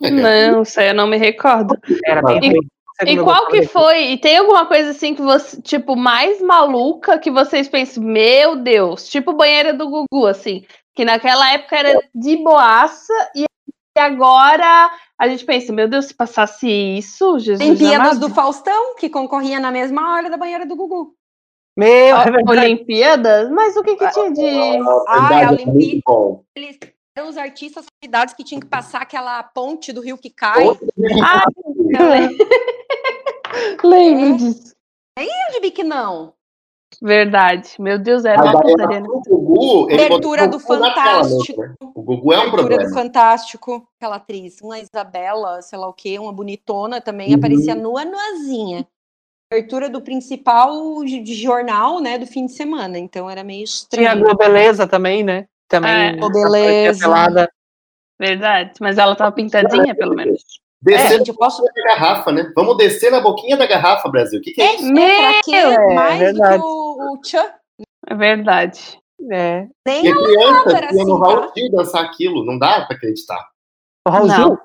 [0.00, 1.78] Não sei, eu não me recordo.
[2.04, 2.68] Era bem E- ruim.
[3.04, 4.12] E qual que foi?
[4.12, 9.08] E tem alguma coisa assim que você, tipo, mais maluca que vocês pensam, meu Deus,
[9.08, 13.46] tipo banheira do Gugu, assim, que naquela época era de boaça e
[13.98, 18.28] agora a gente pensa, meu Deus, se passasse isso, Jesus Olimpíadas amado.
[18.28, 21.16] do Faustão, que concorria na mesma hora da banheira do Gugu.
[21.76, 22.58] Meu, é verdade.
[22.60, 23.50] Olimpíadas?
[23.50, 24.46] Mas o que que tinha de...
[25.08, 26.44] Ah, Verdade, a é muito Olimpí- bom.
[26.54, 26.78] Eles
[27.16, 30.66] eram os artistas convidados que tinham que passar aquela ponte do rio que cai.
[31.22, 31.44] Ah,
[31.98, 32.46] eu lembro.
[33.82, 34.72] lembro disso.
[35.52, 36.32] de bique não.
[37.02, 37.74] Verdade.
[37.80, 38.52] Meu Deus, era uma
[39.00, 39.02] né?
[39.28, 41.60] o Gugu, Abertura do o tela Fantástico.
[41.60, 41.74] né?
[41.80, 42.94] O Gugu é um Abertura do problema.
[42.94, 47.34] Fantástico, aquela atriz, uma Isabela, sei lá o quê, uma bonitona também, Uhum.
[47.36, 48.86] aparecia nua, nuazinha.
[49.52, 54.14] Abertura do principal de, jornal, né, do fim de semana, então era meio Tinha a
[54.14, 54.20] estranho.
[54.24, 55.46] Globeleza também, né?
[55.68, 55.90] Também.
[55.90, 56.16] É.
[56.16, 57.48] Globeleza.
[58.18, 58.72] Verdade.
[58.80, 60.40] Mas ela tava pintadinha, pelo menos.
[60.40, 61.62] É, Descer gente, eu posso...
[61.62, 62.52] na garrafa, né?
[62.54, 64.38] Vamos descer na boquinha da garrafa, Brasil.
[64.38, 64.98] O que, que é isso?
[64.98, 65.54] É, pra quê?
[65.56, 66.58] é Mais do verdade.
[66.62, 67.46] que o, o Tchan?
[68.08, 68.98] É verdade.
[69.30, 69.66] É.
[69.86, 71.52] Nem E a a criança era tinha no assim, Raul tá?
[71.56, 72.44] Gil dançar aquilo.
[72.44, 73.48] Não dá pra acreditar.
[74.06, 74.36] O Raul Não.
[74.36, 74.58] Gil?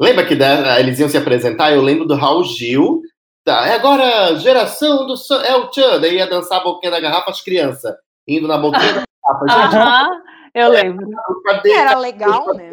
[0.00, 1.72] Lembra que da- eles iam se apresentar?
[1.72, 3.02] Eu lembro do Raul Gil.
[3.46, 6.00] Tá, é agora geração do é o Tchan.
[6.00, 7.94] Daí ia dançar a boquinha da garrafa as crianças.
[8.26, 9.04] Indo na boquinha da
[9.46, 9.76] garrafa.
[9.76, 11.08] Aham, eu lembro.
[11.44, 11.70] cadê?
[11.70, 12.72] Era legal, né?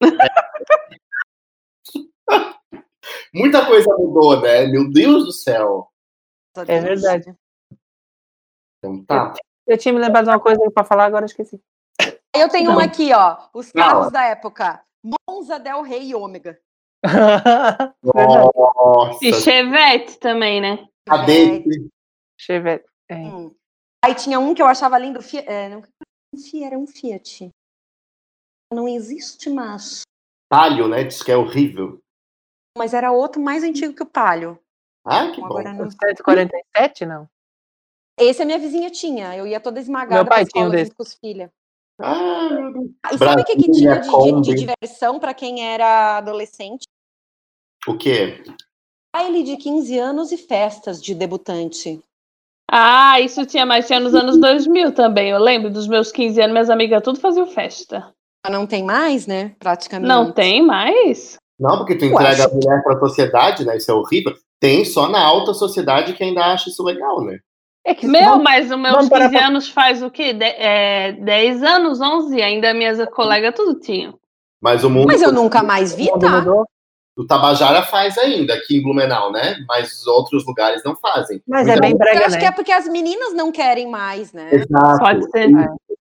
[3.34, 4.64] Muita coisa mudou, né?
[4.66, 5.88] Meu Deus do céu.
[6.68, 7.34] É verdade.
[8.78, 9.34] Então tá.
[9.66, 11.60] Eu tinha me lembrado de uma coisa pra falar, agora eu esqueci.
[12.32, 12.74] Eu tenho Não.
[12.76, 13.38] uma aqui, ó.
[13.52, 13.82] Os Não.
[13.82, 14.84] carros da época.
[15.28, 16.56] Monza, Del Rey e Ômega.
[18.02, 19.24] Nossa.
[19.24, 20.88] E Chevette também, né?
[21.06, 21.88] Cadete.
[22.38, 22.84] Chevette.
[23.08, 23.16] É.
[23.16, 23.54] Hum.
[24.04, 25.22] Aí tinha um que eu achava lindo.
[25.22, 27.50] Fiat, é, não, Fiat, era um Fiat.
[28.72, 30.02] Não existe mais.
[30.50, 31.04] Palio, né?
[31.04, 32.00] Diz que é horrível.
[32.76, 34.58] Mas era outro mais antigo que o Palio.
[35.04, 35.46] Ah, que bom.
[35.46, 35.90] Agora não.
[35.90, 37.28] 147, não?
[38.18, 39.36] Esse a minha vizinha tinha.
[39.36, 40.94] Eu ia toda esmagada Meu pai pra tinha um escola desse.
[40.94, 41.50] com os filhos.
[42.00, 42.48] Ah.
[43.12, 46.84] E sabe o que, que tinha de, de- de diversão pra quem era adolescente?
[47.86, 48.42] O quê?
[49.14, 52.00] Baile de 15 anos e festas de debutante.
[52.70, 55.30] Ah, isso tinha mais, tinha nos anos 2000 também.
[55.30, 58.12] Eu lembro dos meus 15 anos, minhas amigas tudo faziam festa.
[58.44, 59.54] Mas Não tem mais, né?
[59.58, 60.08] Praticamente.
[60.08, 61.36] Não tem mais?
[61.60, 63.76] Não, porque tu entrega a mulher pra sociedade, né?
[63.76, 64.34] Isso é horrível.
[64.58, 67.38] Tem só na alta sociedade que ainda acha isso legal, né?
[67.84, 70.32] É que Meu, vamos- mas os meus vamos parar 15 pra- anos faz o quê?
[70.32, 74.14] De, é, 10 anos, 11, ainda minhas colegas tudo tinham.
[74.60, 75.06] Mas o mundo.
[75.08, 76.40] Mas eu nunca mais vi, tá?
[76.40, 76.64] mudou.
[77.16, 79.58] O Tabajara faz ainda aqui em Blumenau, né?
[79.68, 81.42] Mas os outros lugares não fazem.
[81.46, 82.38] Mas é Então, bem Eu brega, acho né?
[82.38, 84.48] que é porque as meninas não querem mais, né?
[84.50, 84.98] Exato.
[84.98, 85.48] Pode ser.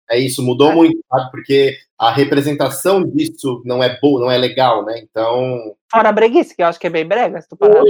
[0.10, 1.32] É isso, mudou muito, sabe?
[1.32, 5.00] Porque a representação disso não é boa, não é legal, né?
[5.00, 5.74] Então.
[5.92, 7.82] Fora a breguice, que eu acho que é bem brega, se tu parar.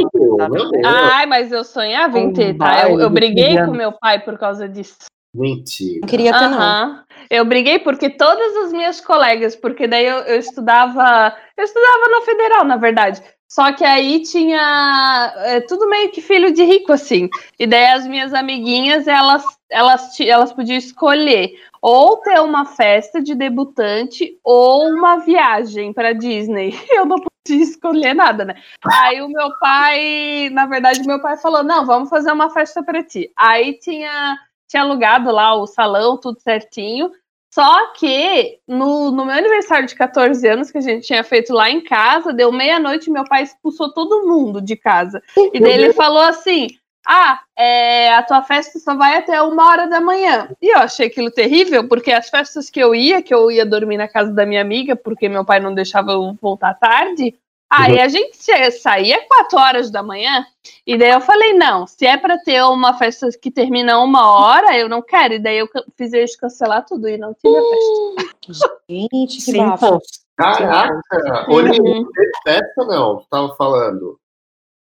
[0.86, 2.89] Ai, mas eu sonhava em ter, tá?
[2.89, 4.97] Eu, eu briguei 15 com meu pai por causa disso.
[5.34, 5.99] Mentira.
[6.01, 7.04] Não queria ter, não.
[7.29, 11.35] Eu briguei porque todas as minhas colegas, porque daí eu, eu estudava.
[11.57, 13.21] Eu estudava na federal, na verdade.
[13.47, 17.29] Só que aí tinha é, tudo meio que filho de rico, assim.
[17.57, 23.35] E daí as minhas amiguinhas, elas, elas, elas podiam escolher ou ter uma festa de
[23.35, 26.73] debutante ou uma viagem para Disney.
[26.89, 28.55] Eu não podia escolher nada, né?
[28.83, 33.03] Aí o meu pai, na verdade, meu pai falou: não, vamos fazer uma festa para
[33.03, 33.31] ti.
[33.38, 34.35] Aí tinha
[34.67, 37.12] tinha alugado lá o salão, tudo certinho.
[37.56, 41.69] Só que no, no meu aniversário de 14 anos, que a gente tinha feito lá
[41.69, 45.23] em casa, deu meia-noite, meu pai expulsou todo mundo de casa.
[45.54, 46.67] E daí ele falou assim:
[47.08, 50.49] Ah, é, a tua festa só vai até uma hora da manhã.
[50.62, 53.95] E eu achei aquilo terrível, porque as festas que eu ia, que eu ia dormir
[53.95, 57.36] na casa da minha amiga, porque meu pai não deixava eu voltar tarde.
[57.77, 60.45] Aí a gente sa- saía 4 horas da manhã,
[60.85, 64.77] e daí eu falei, não, se é pra ter uma festa que termina uma hora,
[64.77, 65.33] eu não quero.
[65.35, 68.75] E daí eu fiz eles cancelar tudo e não tive a festa.
[68.89, 69.99] Gente, que Sim, bafo.
[70.38, 71.01] Caraca!
[71.49, 72.07] Olha, Uhum.
[72.43, 73.17] festa não?
[73.19, 74.19] Tu tava falando.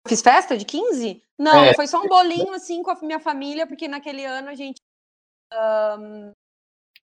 [0.07, 1.21] Fiz festa de 15?
[1.37, 1.73] Não, É.
[1.73, 4.79] foi só um bolinho assim com a minha família, porque naquele ano a gente.
[5.53, 6.31] ahn,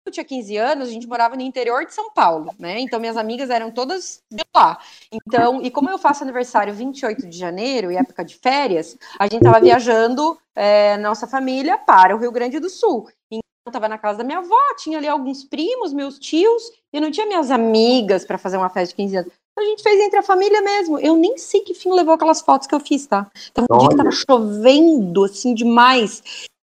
[0.09, 2.81] eu tinha 15 anos, a gente morava no interior de São Paulo, né?
[2.81, 4.79] Então minhas amigas eram todas de lá.
[5.13, 9.43] Então, e como eu faço aniversário 28 de janeiro, e época de férias, a gente
[9.43, 13.09] tava viajando, é, nossa família, para o Rio Grande do Sul.
[13.31, 17.01] Então, eu tava na casa da minha avó, tinha ali alguns primos, meus tios, e
[17.01, 19.33] não tinha minhas amigas para fazer uma festa de 15 anos.
[19.59, 20.99] A gente fez entre a família mesmo.
[21.01, 23.29] Eu nem sei que fim levou aquelas fotos que eu fiz, tá?
[23.51, 26.23] Então, um dia que tava chovendo, assim, demais.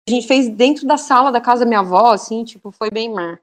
[0.08, 3.12] A gente fez dentro da sala da casa da minha avó, assim, tipo, foi bem
[3.14, 3.40] mar.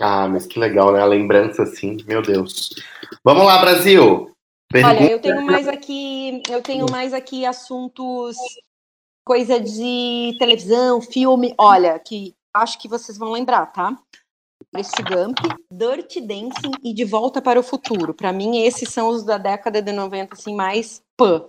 [0.00, 1.00] Ah, mas que legal, né?
[1.00, 2.70] A lembrança, assim, meu Deus.
[3.24, 4.34] Vamos lá, Brasil!
[4.70, 8.36] Pergunta- Olha, eu tenho mais aqui, eu tenho mais aqui assuntos,
[9.24, 11.54] coisa de televisão, filme.
[11.56, 13.96] Olha, que acho que vocês vão lembrar, tá?
[14.74, 15.38] Forrest Gump,
[15.72, 18.12] Dirty Dancing e De Volta para o Futuro.
[18.12, 21.48] Pra mim, esses são os da década de 90, assim, mais pã.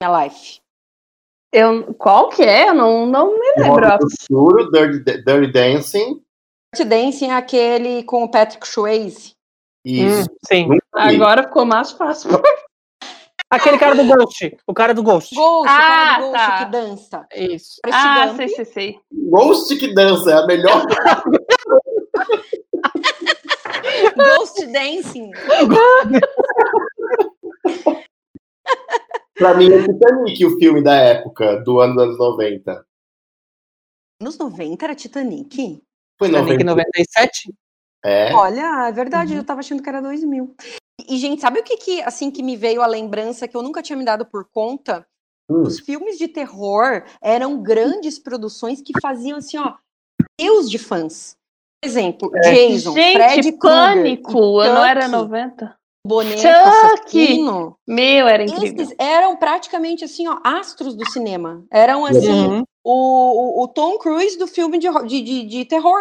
[0.00, 0.60] Minha life.
[1.52, 2.68] Eu, qual que é?
[2.68, 3.98] Eu não, não me lembro.
[3.98, 6.20] Pro Futuro, Dirty, Dirty Dancing.
[6.74, 9.32] Dirty Dancing é aquele com o Patrick Swayze.
[9.84, 10.28] Isso.
[10.30, 10.68] Hum, sim.
[10.92, 12.30] Agora ficou mais fácil.
[13.48, 14.56] Aquele cara do Ghost.
[14.66, 15.32] O cara do Ghost.
[15.32, 16.58] Ghost, o cara Ah, do Ghost tá.
[16.58, 17.26] que dança.
[17.32, 17.80] Isso.
[17.86, 18.98] Ah, sei, sei, sei.
[19.30, 20.84] Ghost que dança, é a melhor.
[24.16, 25.30] Ghost Dancing.
[29.36, 32.86] pra mim é Titanic, o filme da época, do ano dos anos 90.
[34.22, 35.82] Nos 90 era Titanic?
[36.18, 36.64] Foi Titanic 90.
[36.64, 37.54] 97?
[38.04, 38.32] É.
[38.34, 39.38] Olha, é verdade, Uhum.
[39.38, 40.54] eu tava achando que era 2000.
[41.08, 43.82] E, gente, sabe o que, que, assim, que me veio a lembrança que eu nunca
[43.82, 45.06] tinha me dado por conta?
[45.50, 45.62] Hum.
[45.62, 49.74] Os filmes de terror eram grandes produções que faziam, assim, ó,
[50.40, 51.36] deus de fãs.
[51.82, 52.40] Por exemplo, É.
[52.52, 54.62] Jason, Fred Gente, Krueger, pânico!
[54.62, 55.78] e Não era Chucky, 90?
[56.06, 57.76] Boneco, assassino.
[57.86, 58.82] Meu, era incrível.
[58.82, 61.64] Esses eram praticamente, assim, ó, astros do cinema.
[61.70, 62.64] Eram, assim, Uhum.
[62.84, 66.00] o, o, Tom Cruise do filme de, de, de, de terror.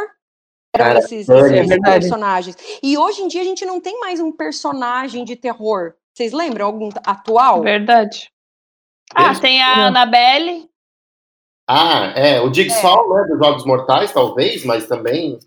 [0.75, 2.55] Eram Cara, esses, é esses personagens.
[2.83, 5.93] E hoje em dia a gente não tem mais um personagem de terror.
[6.13, 7.61] Vocês lembram algum atual?
[7.61, 8.31] Verdade.
[9.13, 10.69] Ah, tem a Annabelle.
[11.67, 15.39] Ah, é, o Jigsaw, né, dos Jogos Mortais, talvez, mas também...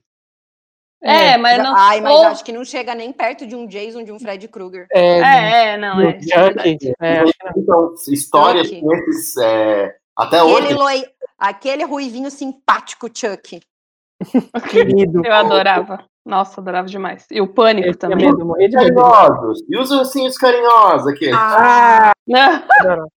[1.03, 1.75] É, mas não.
[1.77, 4.47] Ai, mas ou- acho que não chega nem perto de um Jason, de um Fred
[4.49, 4.87] Krueger.
[4.93, 6.09] É, É, é, não, é.
[6.11, 6.21] é.
[6.21, 6.93] Chuck.
[7.01, 7.33] É, não.
[7.57, 8.81] Então, histórias Chuck.
[8.81, 9.37] com esses...
[9.37, 11.05] é, até Aquele, hoje, loi...
[11.39, 13.61] Aquele ruivinho simpático Chuck.
[14.71, 15.23] Querido.
[15.25, 16.05] Eu adorava.
[16.27, 17.25] Nossa, adorava demais.
[17.31, 18.27] E o Pânico tinha também.
[18.27, 18.55] medo.
[18.73, 19.63] carinhosos.
[19.69, 21.31] E os ursinhos carinhosos aqui.
[21.33, 23.03] Ah, Ah, Não, adoro.
[23.03, 23.09] Não,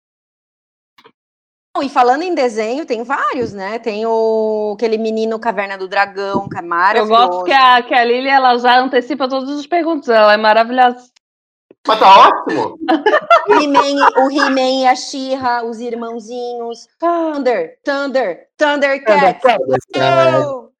[1.79, 3.79] e falando em desenho, tem vários, né?
[3.79, 7.09] Tem o aquele menino Caverna do Dragão, que é eu maravilhoso.
[7.09, 10.09] gosto que a, que a Lili ela já antecipa todas as perguntas.
[10.09, 11.09] Ela é maravilhosa.
[11.87, 12.77] Mas tá ótimo.
[13.49, 16.87] O He-Man, e a She-Ra, os irmãozinhos.
[16.99, 19.43] Thunder, Thunder, Thundercats.
[20.45, 20.70] Oh!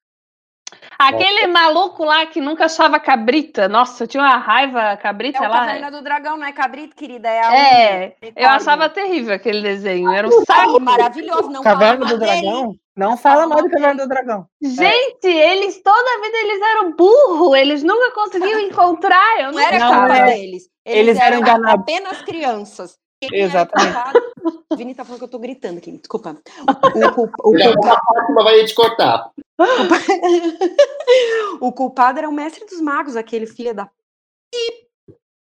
[1.07, 3.67] Aquele maluco lá que nunca achava cabrita.
[3.67, 5.59] Nossa, eu tinha uma raiva cabrita É o lá.
[5.59, 7.27] Caverna do Dragão, não é cabrito, querida?
[7.29, 10.11] É a É, unha, Eu achava terrível aquele desenho.
[10.11, 10.79] Era um saco.
[10.79, 12.41] maravilhoso, não Caverna fala do mal dele.
[12.41, 12.75] Dragão?
[12.95, 14.45] Não fala mal do Caverna do Dragão.
[14.61, 19.39] Gente, eles toda vida eles eram burros, eles nunca conseguiam encontrar.
[19.39, 20.25] Eu Não não era Não, culpa é.
[20.25, 20.63] deles.
[20.85, 21.81] Eles eram enganados.
[21.81, 22.97] apenas crianças.
[23.21, 24.30] Quem era Exatamente.
[24.71, 26.37] O Vini tá falando que eu tô gritando aqui, desculpa.
[26.67, 29.31] O, culpa- o culpa- vai te cortar.
[31.61, 33.89] o culpado era o mestre dos magos, aquele filho da.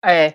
[0.05, 0.35] É.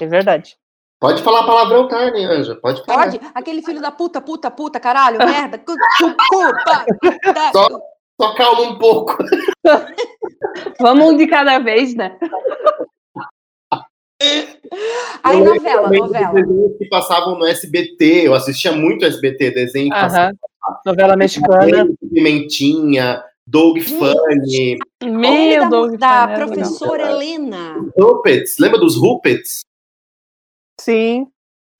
[0.00, 0.56] É verdade.
[1.00, 2.56] Pode falar palavrão, tá, né, Anja?
[2.56, 3.04] Pode falar.
[3.10, 3.20] Pode?
[3.34, 5.58] Aquele filho da puta, puta, puta, caralho, merda.
[5.58, 6.86] cu- cu- Culpa.
[7.52, 7.80] Só-
[8.20, 9.16] Só calma um pouco.
[10.80, 12.18] Vamos um de cada vez, né?
[15.22, 16.32] Aí, Eu novela, novela.
[16.34, 18.26] desenhos que passavam no SBT.
[18.26, 20.28] Eu assistia muito SBT, desenho que passava.
[20.28, 20.76] Aham.
[20.86, 21.88] Novela mexicana.
[22.12, 25.92] Pimentinha, Doug Funny, Meu da, Deus.
[25.92, 27.76] da cara, era professora Helena.
[27.98, 28.58] Ruppets.
[28.58, 29.60] Lembra dos Ruppets?
[30.80, 31.26] Sim.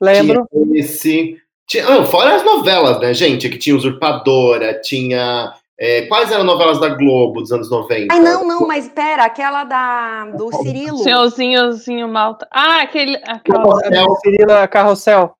[0.00, 0.46] Lembro.
[0.52, 1.38] Tinha esse.
[1.66, 3.48] Tinha, fora as novelas, né, gente?
[3.48, 5.54] Que tinha Usurpadora, tinha.
[5.78, 8.12] É, quais eram novelas da Globo dos anos 90?
[8.14, 10.98] Ai, não, não, mas pera, aquela da, do Cirilo.
[10.98, 12.46] Senhorzinhozinho malta.
[12.52, 13.16] Ah, aquele.
[13.26, 14.16] aquela- Carrossel.
[14.22, 15.34] Cirila Carrossel.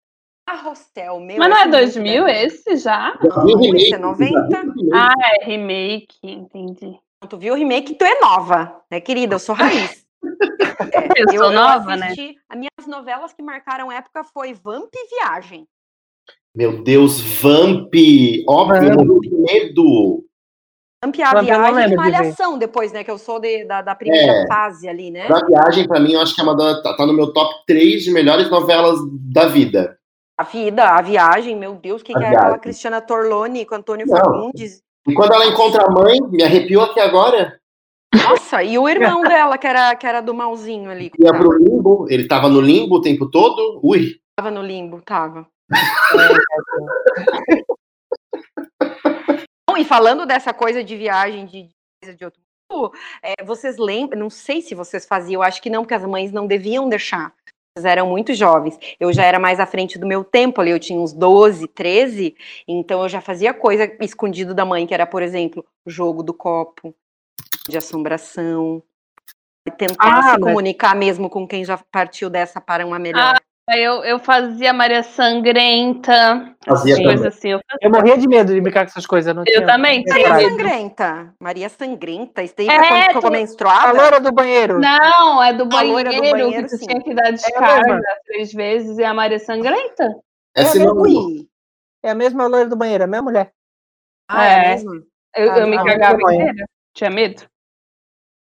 [0.47, 1.39] Carrossel, meu.
[1.39, 1.69] Mas não é esse
[2.01, 2.43] muito 2000 legal.
[2.45, 3.19] esse já?
[3.21, 3.83] Viu o remake?
[3.85, 4.63] Esse é 90?
[4.93, 6.99] Ah, é remake, entendi.
[7.29, 9.37] Tu viu o remake, tu é nova, né, querida?
[9.37, 10.05] Eu sou raiz.
[10.93, 12.07] É, Eu sou nova, né?
[12.07, 15.67] assisti- As minhas novelas que marcaram época foi Vamp e Viagem.
[16.57, 17.93] Meu Deus, Vamp!
[18.49, 20.25] Óbvio, de medo.
[21.03, 21.97] Vamp e a Vamp Viagem e lembro de.
[21.97, 23.03] Malhação depois, né?
[23.03, 24.47] Que eu sou de- da, da primeira É.
[24.47, 25.27] fase ali, né?
[25.29, 27.53] Da viagem, pra mim, eu acho que é uma da, tá, tá no meu top
[27.67, 28.99] 3 de melhores novelas
[29.33, 29.99] da vida.
[30.39, 32.59] A vida, a viagem, meu Deus, o que, A que é aquela.
[32.59, 34.17] Cristiana Torlone com Antônio Não.
[34.17, 34.81] Fagundes?
[35.09, 37.59] E quando ela encontra a mãe, me arrepiou aqui agora.
[38.15, 41.11] Nossa, e o irmão dela, que era, que era do malzinho ali.
[41.19, 43.81] Ia pro limbo, ele tava no limbo o tempo todo.
[43.83, 45.47] Ui, Tava no limbo, tava.
[49.69, 51.71] Bom, e falando dessa coisa de viagem de, de
[52.03, 55.71] coisa de outro mundo, é, vocês lembram, não sei se vocês faziam, eu acho que
[55.71, 57.33] não, porque as mães não deviam deixar.
[57.77, 58.79] Vocês eram muito jovens.
[59.01, 62.37] Eu já era mais à frente do meu tempo ali, eu tinha uns 12, 13,
[62.69, 66.95] então eu já fazia coisa escondido da mãe, que era, por exemplo, jogo do copo,
[67.69, 68.81] de assombração.
[69.79, 73.35] Tentar Ah, se mas- comunicar mesmo com quem já partiu dessa para uma melhor.
[73.71, 77.29] Eu, eu fazia Maria Sangrenta, Fazia coisas também.
[77.29, 77.49] assim.
[77.53, 79.29] Eu, Eu morria de medo de brincar com essas coisas.
[79.29, 80.51] Eu, não Eu tinha- também tinha Maria.
[80.51, 81.35] Sangrenta.
[81.41, 82.43] Maria Sangrenta.
[82.43, 83.93] Isso daí É, quando ficou tu- A menstruada?
[83.99, 84.79] loira do banheiro.
[84.79, 86.87] Não, é do A banheiro, do banheiro, que tu sim.
[86.87, 88.03] tinha que dar É a descarga mesma.
[88.27, 90.15] três vezes e a Maria Sangrenta.
[90.55, 91.01] é É sinônimo.
[91.27, 91.49] Ui.
[92.03, 93.51] É a mesma loira do banheiro, é a mesma mulher.
[94.29, 94.69] Ah, é, É.
[94.75, 94.93] mesmo?
[95.35, 96.67] Eu, Ah, eu me não, cagava inteira.
[96.95, 97.43] Tinha medo.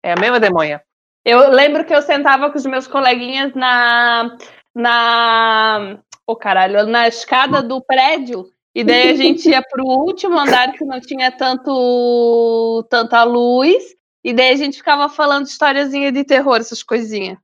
[0.04, 0.80] É a mesma demônia.
[1.24, 4.36] Eu lembro que eu sentava com os meus coleguinhas na.
[4.74, 5.98] Na.
[6.26, 8.46] Ô caralho, na escada do prédio.
[8.74, 13.82] E daí a gente ia pro último andar que não tinha tanto tanta luz.
[14.22, 17.38] E daí a gente ficava falando historiazinha de terror, essas coisinhas.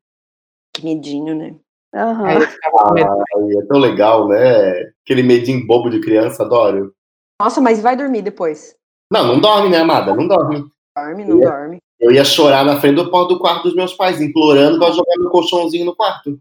[0.73, 1.55] Que medinho, né?
[1.95, 3.11] Aí eu medo.
[3.11, 4.93] Ai, é tão legal, né?
[5.05, 6.93] Aquele medinho bobo de criança, adoro.
[7.41, 8.77] Nossa, mas vai dormir depois.
[9.13, 10.15] Não, não dorme, né, amada?
[10.15, 10.65] Não dorme.
[10.97, 11.45] Dorme, não É.
[11.45, 11.79] dorme.
[12.01, 15.31] Eu ia chorar na frente do do quarto dos meus pais, implorando pra jogar meu
[15.31, 16.39] colchãozinho no quarto.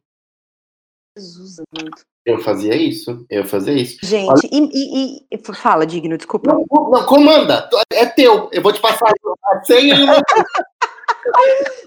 [1.18, 2.02] Jesus amado.
[2.26, 3.98] Eu fazia isso, eu fazia isso.
[4.02, 6.54] Gente, e, e- e- Fala, Digno, desculpa.
[6.54, 9.06] Não, não, comanda, é teu, eu vou te passar
[9.52, 10.08] a senha e o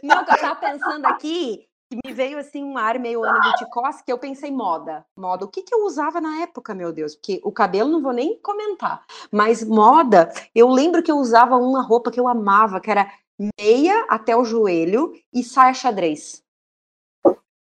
[0.03, 4.03] Não, que eu tava pensando aqui, que me veio assim um ar meio Ana Viticós,
[4.03, 5.05] que eu pensei moda.
[5.17, 7.15] Moda, o que que eu usava na época, meu Deus?
[7.17, 9.05] Porque o cabelo não vou nem comentar.
[9.33, 13.11] Mas moda, eu lembro que eu usava uma roupa que eu amava, que era
[13.59, 16.43] meia até o joelho e saia xadrez.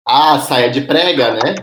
[0.06, 1.56] Ah, saia de prega, né?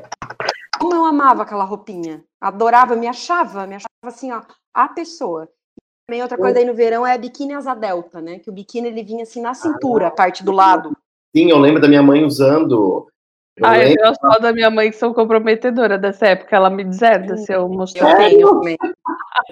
[0.79, 2.25] Como eu amava aquela roupinha.
[2.41, 4.41] Adorava, me achava, me achava assim, ó,
[4.73, 5.49] a pessoa.
[6.07, 8.39] Também outra coisa aí no verão é a biquíni asa delta, né?
[8.39, 10.91] Que o biquíni ele vinha assim na cintura, a parte do lado.
[11.37, 13.07] Sim, eu lembro da minha mãe usando.
[13.57, 16.57] Eu eu lembro, tenho só da minha mãe que sou comprometedora dessa época.
[16.57, 18.11] Ela me deserda se eu mostrar.
[18.11, 18.79] Eu tenho também.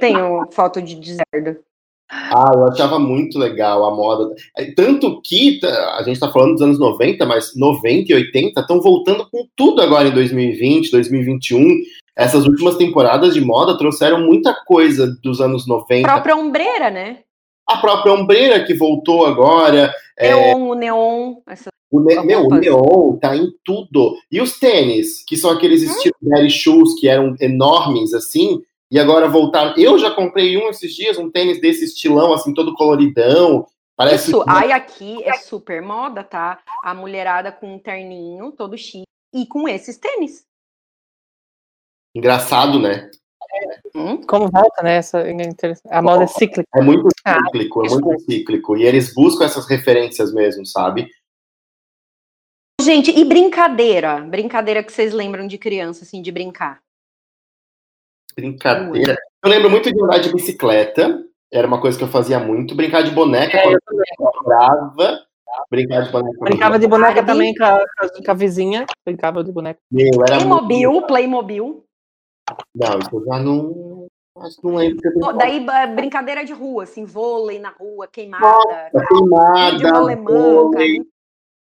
[0.00, 1.62] Tenho foto de deserto.
[2.10, 4.34] Ah, eu achava muito legal a moda.
[4.56, 8.60] É, Tanto que tá, a gente tá falando dos anos 90, mas 90 e 80
[8.60, 11.82] estão voltando com tudo agora em 2020, 2021.
[12.16, 16.08] Essas últimas temporadas de moda trouxeram muita coisa dos anos 90.
[16.08, 17.18] própria ombreira, né?
[17.68, 19.92] A própria ombreira que voltou agora.
[20.16, 21.34] É, Neon, o neon.
[21.46, 21.68] Essa...
[21.90, 24.16] O ne meu, o neon tá em tudo.
[24.30, 25.86] E os tênis, que são aqueles Hum?
[25.86, 28.60] estilo Daddy Shoes, que eram enormes, assim,
[28.90, 29.74] e agora voltaram.
[29.76, 33.66] Eu já comprei um esses dias, um tênis desse estilão, assim, todo coloridão.
[33.96, 36.60] Parece Isso, aí aqui é super moda, tá?
[36.84, 39.02] A mulherada com um terninho, todo chique,
[39.34, 40.46] e com esses tênis.
[42.14, 43.10] engraçado, né?
[43.94, 44.22] Hum?
[44.22, 44.96] Como volta, né?
[44.96, 45.34] Essa, é
[45.90, 46.68] a moda é cíclica.
[46.74, 48.76] É muito Ah, cíclico, é muito cíclico.
[48.76, 51.10] E eles buscam essas referências mesmo, sabe?
[52.80, 54.20] Gente, e brincadeira?
[54.20, 56.80] Brincadeira que vocês lembram de criança, assim, de brincar.
[58.38, 59.16] Brincadeira.
[59.44, 61.24] Eu lembro muito de andar de bicicleta.
[61.52, 62.76] Era uma coisa que eu fazia muito.
[62.76, 65.18] Brincar de boneca É, quando eu adorava.
[65.70, 66.38] Brincar de boneca.
[66.40, 67.26] Brincava de boneca Barbie.
[67.26, 67.84] também com a,
[68.24, 68.86] com a vizinha.
[69.04, 69.80] Brincava de boneca.
[69.90, 70.66] Meu, era muito...
[70.66, 71.84] Playmobil, Playmobil.
[72.74, 74.06] Não, isso eu já não.
[74.38, 74.98] Acho que não lembro.
[75.00, 75.32] que.
[75.36, 81.02] Daí, brincadeira de rua, assim, vôlei na rua, queimada, de Queimada, vôlei,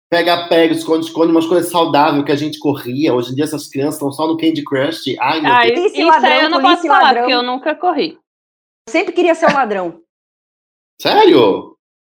[0.10, 3.14] pega-pega, esconde-esconde, umas coisas saudáveis que a gente corria.
[3.14, 5.16] Hoje em dia essas crianças estão só no Candy Crush.
[5.20, 5.92] Ai, meu Ah, Deus.
[5.94, 7.22] Isso ladrão, aí eu não posso falar, ladrão.
[7.24, 8.18] porque eu nunca corri.
[8.90, 10.02] sempre queria ser o ladrão.
[11.02, 11.76] Sério?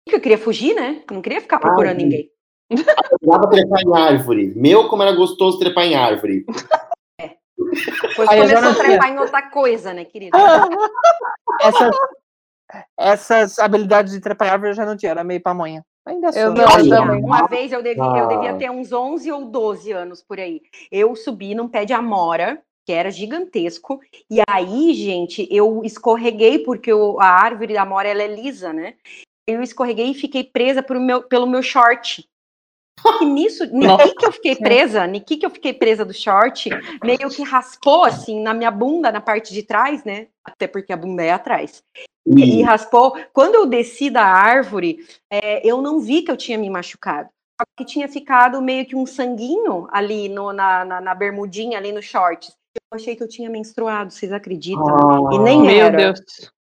[0.06, 1.02] Eu queria fugir, né?
[1.10, 2.30] Não queria ficar procurando Ai, ninguém.
[2.70, 4.52] Eu adorava trepar em árvore.
[4.54, 6.44] Meu, como era gostoso trepar em árvore.
[7.58, 10.36] Depois eu já começou a trepar em outra coisa, né, querida?
[11.60, 11.90] Essas,
[12.98, 15.82] essas habilidades de trepar em árvore eu já não tinha, era meio pamonha.
[16.08, 16.40] Ainda sou.
[16.42, 17.24] Eu não, Eu também.
[17.24, 20.62] Uma vez eu devia, eu devia ter uns 11 ou 12 anos por aí.
[20.90, 24.00] Eu subi num pé de amora, que era gigantesco,
[24.30, 28.94] e aí, gente, eu escorreguei, porque o- a árvore da amora ela é lisa, né?
[29.46, 32.26] Eu escorreguei e fiquei presa pro meu- pelo meu short.
[33.20, 36.68] E nisso, niki que eu fiquei presa, niki que eu fiquei presa do short,
[37.04, 40.28] meio que raspou assim na minha bunda, na parte de trás, né?
[40.44, 41.82] Até porque a bunda é atrás
[42.36, 43.16] e E, raspou.
[43.32, 44.98] Quando eu desci da árvore,
[45.30, 47.28] é, eu não vi que eu tinha me machucado.
[47.60, 51.90] Só que tinha ficado meio que um sanguinho ali no- na, na, na bermudinha, ali
[51.92, 52.54] no shorts.
[52.92, 54.84] Eu achei que eu tinha menstruado, vocês acreditam?
[54.86, 55.96] Ah, E nem Meu era.
[55.96, 56.20] Deus.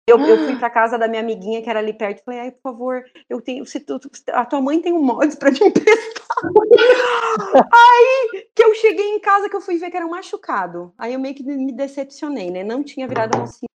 [0.07, 2.50] Eu, eu fui pra casa da minha amiguinha que era ali perto e falei, ai,
[2.50, 3.64] por favor, eu tenho.
[3.64, 3.98] Se tu-
[4.32, 6.24] a tua mãe tem um mods pra te emprestar.
[7.72, 10.92] Aí que eu cheguei em casa que eu fui ver que era um machucado.
[10.98, 12.62] Aí eu meio que me decepcionei, né?
[12.62, 13.68] Não tinha virado mocinha.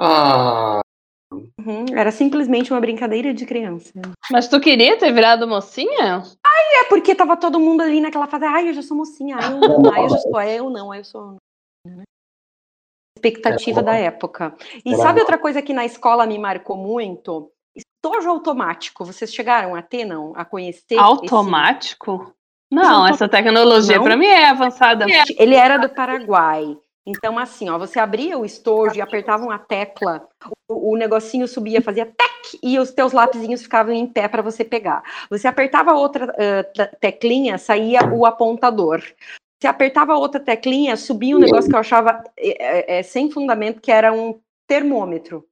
[0.00, 0.80] Ah,
[1.30, 3.92] Uhum, Era simplesmente uma brincadeira de criança.
[4.30, 6.22] Mas tu queria ter virado mocinha?
[6.80, 9.58] É porque tava todo mundo ali naquela fase, ai, eu já sou mocinha, ai, eu
[9.60, 11.36] não, ai, eu já sou, ai, eu não, ai, eu sou.
[11.86, 12.02] né?
[13.16, 14.54] Expectativa da época.
[14.84, 15.20] E Era sabe bom.
[15.22, 17.50] outra coisa que na escola me marcou muito?
[17.76, 19.04] Estojo automático.
[19.04, 20.32] Vocês chegaram a ter, não?
[20.36, 20.94] A conhecer?
[20.94, 22.32] esse- Automático?
[22.70, 24.04] Não, essa tecnologia Não?
[24.04, 25.06] pra mim é avançada.
[25.36, 26.78] Ele era do Paraguai.
[27.08, 30.28] Então, assim, ó, você abria o estojo e apertava uma tecla,
[30.68, 34.62] o, o negocinho subia, fazia tec, e os teus lapisinhos ficavam em pé para você
[34.62, 35.02] pegar.
[35.30, 36.26] Você apertava outra
[36.74, 39.02] te- teclinha, saía o apontador.
[39.58, 43.80] Você apertava outra teclinha, subia um negócio que eu achava é, é, é, sem fundamento,
[43.80, 45.48] que era um termômetro.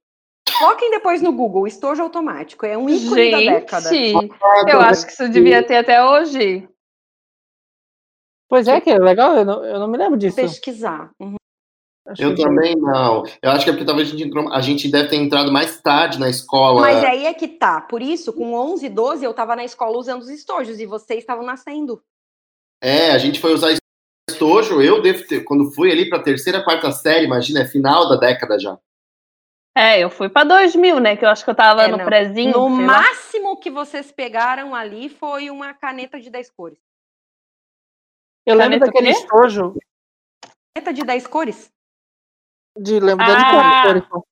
[0.59, 2.67] Coloquem depois no Google, estojo automático.
[2.67, 3.89] É um ícone da década.
[3.89, 4.31] Gente,
[4.67, 6.69] eu acho que isso devia ter até hoje.
[8.47, 10.37] Pois é, que é legal, eu não, eu não me lembro disso.
[10.37, 11.11] Pesquisar.
[11.19, 11.35] Uhum.
[12.07, 13.23] Achei eu que- também não.
[13.41, 15.81] Eu acho que é porque talvez a gente, entrou, a gente deve ter entrado mais
[15.81, 16.79] tarde na escola.
[16.81, 17.81] Mas aí é que tá.
[17.81, 21.43] Por isso, com 11, 12, eu tava na escola usando os estojos e vocês estavam
[21.45, 22.01] nascendo.
[22.81, 23.75] É, a gente foi usar
[24.29, 24.81] estojo.
[24.81, 28.57] Eu devo ter, quando fui ali pra terceira, quarta série, imagina, é final da década
[28.57, 28.77] já.
[29.77, 31.15] É, eu fui pra 2000, né?
[31.17, 32.05] Que eu acho que eu tava É, no não.
[32.05, 32.51] prezinho.
[32.57, 32.93] no sei lá.
[32.93, 36.79] máximo que vocês pegaram ali foi uma caneta de 10 cores.
[38.45, 39.75] Eu lembro Caneta o daquele estojo
[40.73, 41.69] Caneta de 10 cores?
[42.81, 43.83] De lembro Ah!
[43.85, 44.23] da Nicole.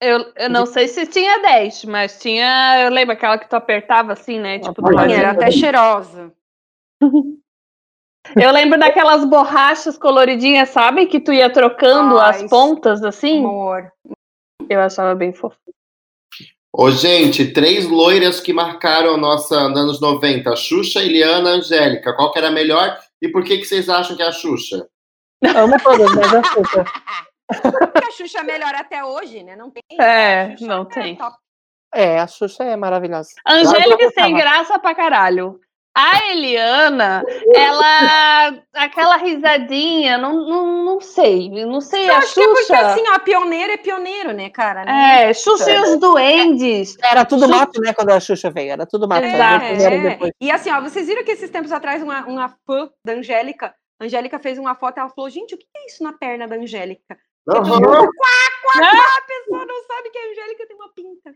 [0.00, 2.82] Eu, eu não sei se tinha 10, mas tinha.
[2.82, 4.58] Eu lembro aquela que tu apertava assim, né?
[4.58, 5.18] Tipo, ladinho.
[5.18, 6.32] era até cheirosa.
[8.34, 11.04] Eu lembro daquelas borrachas coloridinhas, sabe?
[11.06, 13.40] Que tu ia trocando Ai, as pontas assim.
[13.40, 13.92] Amor.
[14.68, 15.58] Eu achava bem fofo.
[16.72, 20.56] Ô, gente, três loiras que marcaram a nossa nos anos 90.
[20.56, 22.14] Xuxa, Eliana, Angélica.
[22.14, 24.88] Qual que era a melhor e por que, que vocês acham que é a Xuxa?
[25.56, 26.84] Amo todas, mas a Xuxa.
[27.62, 29.54] Porque a Xuxa é melhor até hoje, né?
[29.56, 29.82] Não tem.
[30.00, 31.16] É, A Xuxa não é tem.
[31.16, 31.36] top.
[31.94, 33.28] É, a Xuxa é maravilhosa.
[33.46, 35.60] Angélica sem graça pra caralho.
[35.96, 37.22] A Eliana,
[37.54, 38.58] ela.
[38.74, 41.48] aquela risadinha, não, não, não sei.
[41.64, 42.78] Não sei, Eu a acho que é porque Xuxa.
[42.80, 44.84] assim, ó, pioneiro é pioneiro, né, cara?
[44.84, 45.30] Né?
[45.30, 46.96] É, Xuxa e os duendes.
[47.00, 48.72] Era tudo Xuxa- mato, né, quando a Xuxa veio.
[48.72, 49.24] Era tudo mato.
[49.24, 50.32] E É, depois.
[50.40, 54.04] E assim, ó, vocês viram que esses tempos atrás uma, uma fã da Angélica, a
[54.04, 56.56] Angélica fez uma foto e ela falou, gente, o que é isso na perna da
[56.56, 57.16] Angélica?
[57.46, 58.06] E todo mundo, Aham.
[58.06, 58.28] quá,
[58.62, 61.34] quá, quá, a pessoa não sabe que a Angélica tem uma pinta.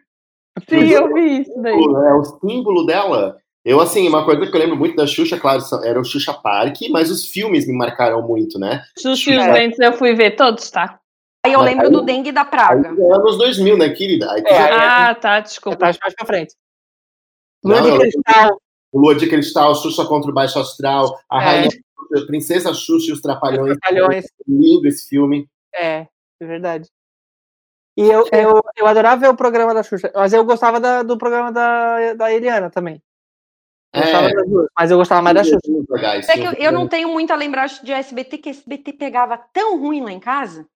[0.68, 1.74] Sim, eu vi isso daí.
[1.74, 3.38] É o símbolo dela.
[3.64, 6.76] Eu, assim, uma coisa que eu lembro muito da Xuxa, claro, era o Xuxa Park,
[6.90, 8.82] mas os filmes me marcaram muito, né?
[8.98, 9.52] Xuxa e os É.
[9.52, 10.98] Dentes eu fui ver todos, tá?
[11.44, 12.88] Aí eu Mas lembro aí- do dengue da Aí, praga.
[12.88, 14.32] anos 2000, né, querida?
[14.32, 15.78] Aí, É, aí- Ah, tá, desculpa.
[15.78, 16.54] tava mais pra frente.
[17.62, 18.60] Não, Lua de eu- Cristal.
[18.94, 21.44] Lua de Cristal, Xuxa contra o Baixo Astral, a É.
[21.44, 21.68] Rainha
[22.26, 23.76] Princesa Xuxa e os Trapalhões.
[23.78, 24.24] Trapalhões.
[24.46, 25.48] Lindo esse filme.
[25.74, 26.06] É,
[26.40, 26.88] é verdade.
[27.96, 31.18] E eu, eu, eu adorava ver o programa da Xuxa, mas eu gostava da- do
[31.18, 33.02] programa da, da Eliana também.
[33.92, 35.58] Eu É, duas, mas eu gostava mais da Xuxa.
[35.90, 39.80] legais, É que eu, eu não tenho muita lembrança de SBT, que SBT pegava tão
[39.80, 40.66] ruim lá em casa.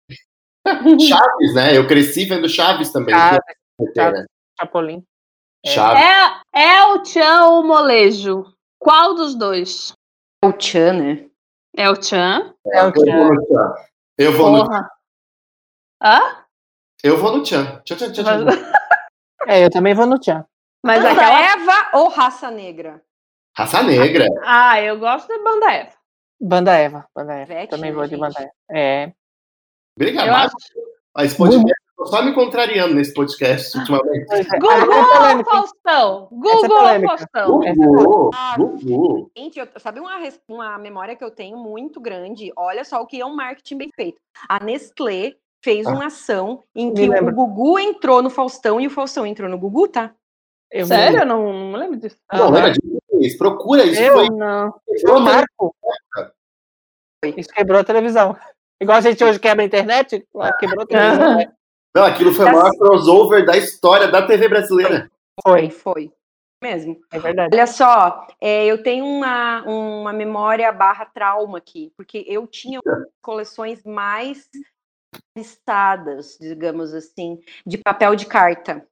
[1.01, 1.77] Chaves, né?
[1.77, 3.15] Eu cresci vendo Chaves também.
[3.15, 3.39] É-
[3.95, 4.27] Chaves.
[4.59, 5.05] Chapolin.
[5.65, 5.69] É.
[5.71, 6.03] Chaves.
[6.55, 8.45] É, é o Tchan ou o Molejo?
[8.81, 9.93] Qual dos dois?
[10.45, 11.31] O Tchan, né?
[11.77, 12.55] É o Tchan?
[12.67, 13.29] É o Eu vou Tchan.
[13.29, 13.75] no Tchan.
[14.19, 14.91] Eu vou no, Porra.
[16.03, 16.45] Hã?
[17.03, 17.81] eu vou no Tchan.
[17.85, 18.47] Tchan, tchan, tchan, tchan.
[19.49, 20.45] É, eu também vou no Tchan.
[20.85, 21.53] Mas Banda aquela.
[21.53, 23.03] Eva ou Raça Negra?
[23.57, 24.27] Raça Negra.
[24.45, 25.93] Ah, eu gosto da banda Eva.
[26.41, 27.07] Banda Eva.
[27.15, 27.53] Banda Eva.
[27.53, 28.21] Ivete, também vou de gente?
[28.21, 28.53] Banda Eva.
[28.71, 29.13] É.
[29.97, 30.29] Obrigado.
[30.29, 30.57] Acho.
[31.15, 31.37] Mas
[32.05, 34.27] tô só me contrariando nesse podcast ultimamente.
[34.27, 34.59] Pois é.
[34.59, 35.45] Google Ah, é ou polêmica, hein?
[35.45, 36.29] Faustão?
[36.33, 37.07] É Google ou.
[37.09, 37.63] Faustão?
[37.65, 38.55] é Gugu, Ah.
[38.59, 39.31] Gugu.
[39.37, 42.53] Gente, eu- sabe uma, uma memória que eu tenho muito grande?
[42.57, 44.19] Olha só o que é um marketing bem feito.
[44.49, 45.35] A Nestlé
[45.65, 45.91] fez Ah.
[45.91, 47.33] uma ação em que o.
[47.33, 50.13] Gugu entrou no Faustão e o Faustão entrou no Gugu, tá?
[50.71, 51.21] Eu Sério?
[51.21, 52.17] Eu não, não lembro disso.
[52.33, 52.51] Não, Aham.
[52.55, 53.39] lembra disso?
[53.39, 54.01] Procura isso.
[54.01, 54.15] Eu?
[54.15, 54.75] Foi, Não.
[55.01, 55.75] Foi o Marco.
[57.37, 58.37] Isso quebrou a televisão.
[58.81, 61.37] Igual a gente hoje quebra a internet, lá quebrou a televisão.
[61.37, 61.53] né?
[61.95, 65.11] Não, aquilo foi o maior crossover da história da TV brasileira.
[65.43, 66.13] Foi, Foi, foi.
[66.63, 67.01] Mesmo.
[67.11, 67.55] é verdade.
[67.57, 72.79] Olha só, é, eu tenho uma, uma memória barra trauma aqui, porque eu tinha
[73.21, 74.49] coleções mais
[75.37, 78.87] listadas, digamos assim, de papel de carta.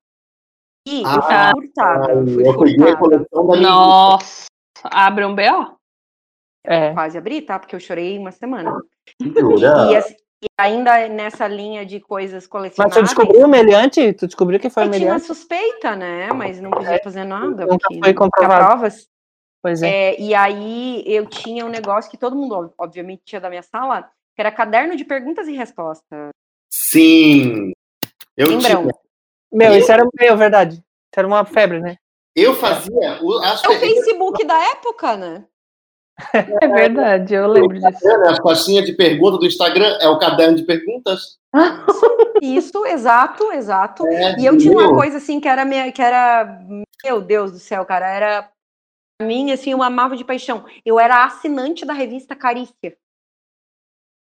[0.87, 2.25] E eu Ah, fui furtada.
[2.25, 2.99] fui Eu peguei a furtada.
[2.99, 4.47] coleção da minha Nossa.
[4.85, 5.77] Abre um B.O.
[6.67, 6.93] É.
[6.93, 7.59] Quase abri, tá?
[7.59, 8.73] Porque eu chorei uma semana.
[9.21, 9.93] Jura?
[9.93, 12.95] E, assim, e ainda nessa linha de coisas Mas colecionáveis.
[12.95, 14.13] tu descobriu o meliante?
[14.15, 15.27] Tu descobriu que foi o eu tinha uma meliante?
[15.27, 16.33] suspeita, né?
[16.33, 17.67] Mas não podia fazer nada.
[17.67, 18.67] Nunca foi comprovado.
[18.67, 19.07] provas.
[19.63, 19.89] Pois é.
[20.15, 23.63] É, e aí eu tinha um negócio que todo mundo, ob- obviamente, tinha da minha
[23.63, 26.31] sala, que era caderno de perguntas e respostas.
[26.73, 27.73] Sim.
[28.35, 28.83] Eu, Lembram?
[28.83, 28.95] tinha,
[29.53, 30.77] Meu, isso era meu, verdade.
[30.77, 31.97] Isso era uma febre, né?
[32.35, 33.19] eu fazia.
[33.23, 35.45] o- É o Facebook da época, né?
[36.35, 38.09] É verdade, eu lembro disso.
[38.29, 41.39] as caixinhas de pergunta do Instagram é o caderno de perguntas.
[42.43, 44.07] Isso, exato, exato.
[44.07, 44.95] É, E eu tinha uma meu.
[44.97, 46.59] coisa assim que era minha, que era,
[47.05, 48.51] meu Deus do céu, cara, era
[49.19, 50.65] pra mim assim, eu amava de paixão.
[50.85, 52.97] Eu era assinante da revista Carícia.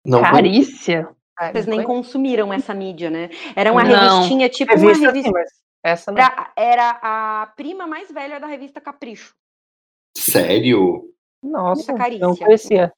[0.04, 1.08] Não, Carícia?
[1.52, 3.30] Vocês nem consumiram essa mídia, né?
[3.56, 4.14] Era uma Não.
[4.16, 5.28] revistinha, tipo uma Revista, revista.
[5.28, 5.50] sim, mas
[5.84, 6.18] essa não.
[6.20, 9.34] Era, era a prima mais velha da revista Capricho.
[10.16, 11.08] Sério?
[11.42, 12.92] Nossa, não conhecia.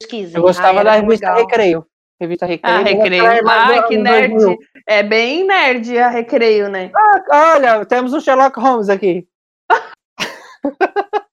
[0.00, 0.36] Pesquisem.
[0.36, 1.46] Eu gostava Ah, da revista legal.
[1.46, 1.86] Recreio.
[2.20, 2.76] Revista Recreio.
[2.76, 3.26] Ah, recreio.
[3.26, 4.32] é mais do- que nerd.
[4.34, 4.58] 2000.
[4.86, 6.90] É bem nerd a recreio, né?
[7.30, 9.28] Ah, olha, temos o Sherlock Holmes aqui.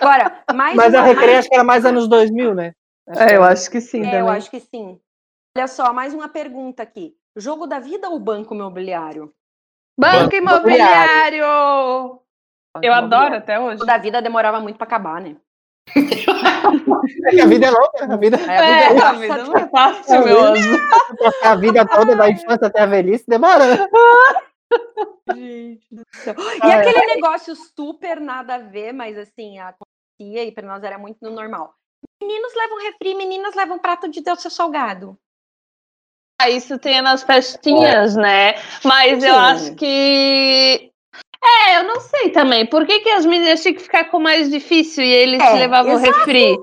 [0.00, 2.72] Agora, mais Mas a uma- Recreio acho que era mais anos 2000, né?
[3.08, 3.52] Acho É, eu era.
[3.52, 4.20] acho que sim É, também.
[4.20, 5.00] eu acho que sim.
[5.56, 7.14] Olha só, mais uma pergunta aqui.
[7.36, 9.32] Jogo da vida ou banco imobiliário?
[9.98, 12.20] Banco Banco imobiliário!
[12.82, 13.78] Eu adoro até hoje.
[13.78, 15.36] Jogo da vida demorava muito pra acabar, né?
[17.26, 19.56] É que a vida é louca, a vida, É, É, a vida a vida não
[19.56, 20.78] é fácil, meu anjo.
[21.42, 23.86] a vida toda, da infância até a velhice, demora, né?
[25.28, 26.34] Gente do céu.
[26.58, 26.80] E Ah, é.
[26.80, 31.30] aquele negócio super nada a ver, mas assim, acontecia e pra nós era muito no
[31.30, 31.72] normal.
[32.22, 35.16] Meninos levam refri, meninas levam prato de Deus seu salgado.
[36.40, 38.54] Ah, Isso tem nas festinhas, né?
[38.84, 39.40] Mas eu Sim.
[39.40, 40.92] acho que.
[41.42, 42.66] É, eu não sei também.
[42.66, 45.52] Por que, que as meninas tinham que ficar com o mais difícil e eles É,
[45.54, 46.56] levavam o exato, refri?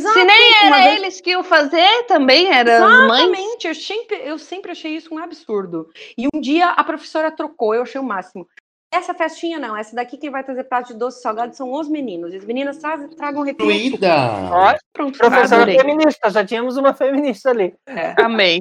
[0.00, 3.20] Se nem era vez- eles que iam fazer, também eram as mães.
[3.22, 5.88] Exatamente, eu sempre, eu sempre achei isso um absurdo.
[6.18, 8.46] E um dia a professora trocou, eu achei o máximo.
[8.92, 11.88] Essa festinha não, essa daqui quem vai trazer prato de doce e salgado são os
[11.88, 12.34] meninos.
[12.34, 13.64] E as meninas trazem, tragam refri.
[13.64, 14.14] Fluida.
[14.52, 15.78] Ó, Pronto, professora adorei.
[15.78, 17.74] feminista, já tínhamos uma feminista ali.
[18.18, 18.60] Amei.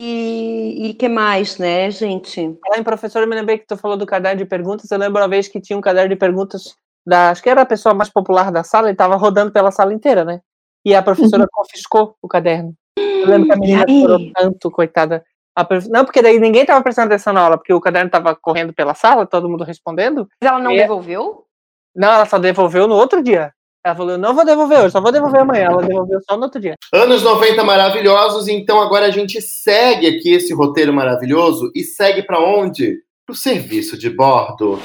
[0.00, 2.58] E, e que mais, né, gente?
[2.64, 4.90] Falar em professor, eu me lembrei que tu falou do caderno de perguntas.
[4.90, 6.74] Eu lembro uma vez que tinha um caderno de perguntas
[7.06, 7.30] da.
[7.30, 10.24] Acho que era a pessoa mais popular da sala e tava rodando pela sala inteira,
[10.24, 10.40] né?
[10.84, 12.74] E a professora confiscou o caderno.
[12.98, 15.24] Eu lembro que a menina chorou tanto, coitada.
[15.68, 18.72] Prof- Não, porque daí ninguém tava prestando atenção na aula, porque o caderno tava correndo
[18.74, 20.28] pela sala, todo mundo respondendo.
[20.42, 20.78] Mas ela não É.
[20.78, 21.46] devolveu?
[21.94, 23.53] Não, ela só devolveu no outro dia.
[23.84, 25.66] Ela falou, eu não vou devolver hoje, só vou devolver amanhã.
[25.66, 26.74] Ela devolveu só no outro dia.
[26.92, 32.40] Anos 90 maravilhosos, então agora a gente segue aqui esse roteiro maravilhoso e segue pra
[32.40, 33.04] onde?
[33.26, 34.78] pro serviço de bordo.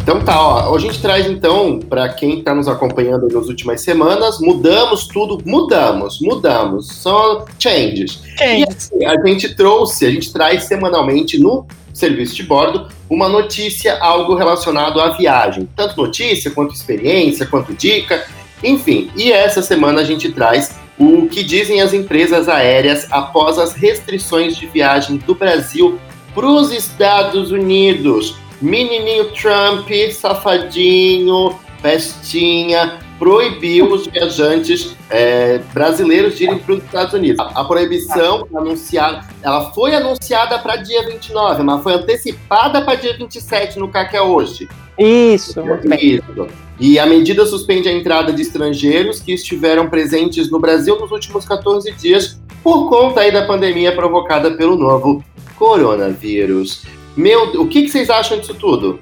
[0.00, 3.80] Então tá, ó, hoje a gente traz então, para quem está nos acompanhando nas últimas
[3.80, 8.22] semanas, mudamos tudo, mudamos, mudamos, só changes.
[8.40, 13.98] E assim, a gente trouxe, a gente traz semanalmente no serviço de bordo uma notícia,
[13.98, 15.68] algo relacionado à viagem.
[15.76, 18.26] Tanto notícia, quanto experiência, quanto dica,
[18.62, 19.10] enfim.
[19.16, 24.56] E essa semana a gente traz o que dizem as empresas aéreas após as restrições
[24.56, 25.98] de viagem do Brasil
[26.34, 28.36] para os Estados Unidos.
[28.60, 37.40] Menininho Trump, safadinho, festinha, proibiu os viajantes é, brasileiros de irem para os Estados Unidos.
[37.40, 43.16] A, a proibição anunciada, ela foi anunciada para dia 29, mas foi antecipada para dia
[43.16, 44.68] 27 no CAC é hoje.
[44.98, 45.98] Isso, muito bem.
[46.16, 46.48] Isso.
[46.78, 51.44] E a medida suspende a entrada de estrangeiros que estiveram presentes no Brasil nos últimos
[51.46, 55.24] 14 dias por conta aí da pandemia provocada pelo novo
[55.56, 56.84] coronavírus.
[57.16, 59.00] Meu, o que, que vocês acham disso tudo?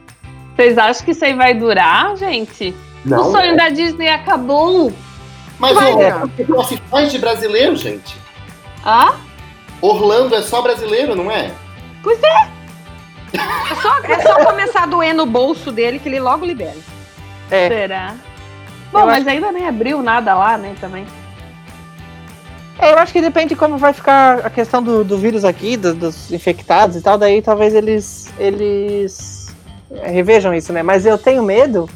[0.54, 2.72] Vocês acham que isso aí vai durar, gente?
[3.04, 3.28] Não.
[3.28, 4.92] o sonho da Disney acabou.
[5.58, 6.22] Mas vai o durar.
[6.48, 8.16] não se faz de brasileiro, gente.
[8.84, 9.14] Ah?
[9.80, 11.50] Orlando é só brasileiro, não é?
[13.32, 16.76] É só, é só começar a doer no bolso dele que ele logo libera.
[17.50, 17.68] É.
[17.68, 18.14] Será?
[18.92, 21.04] Bom, Eu mas ainda nem abriu nada lá, né, também.
[22.78, 25.76] É, eu acho que depende de como vai ficar a questão do, do vírus aqui,
[25.76, 29.54] do- dos infectados e tal, daí talvez eles, eles
[30.02, 30.82] é, revejam isso, né?
[30.82, 31.88] Mas eu tenho medo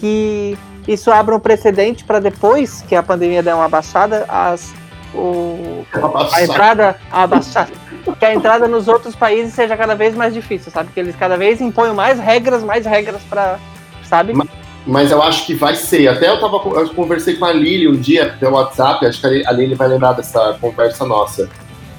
[0.00, 0.56] que
[0.88, 4.72] isso abra um precedente para depois que a pandemia der uma baixada, as,
[5.14, 5.84] o,
[6.32, 7.70] a entrada a baixada,
[8.18, 10.90] que a entrada nos outros países seja cada vez mais difícil, sabe?
[10.92, 13.58] Que eles cada vez imponham mais regras, mais regras para,
[14.04, 14.32] sabe?
[14.32, 14.48] Mas-
[14.86, 16.08] Mas eu acho que vai ser.
[16.08, 19.52] Até eu, tava, eu conversei com a Lili um dia pelo WhatsApp, acho que a
[19.52, 21.50] Lili vai lembrar dessa conversa nossa.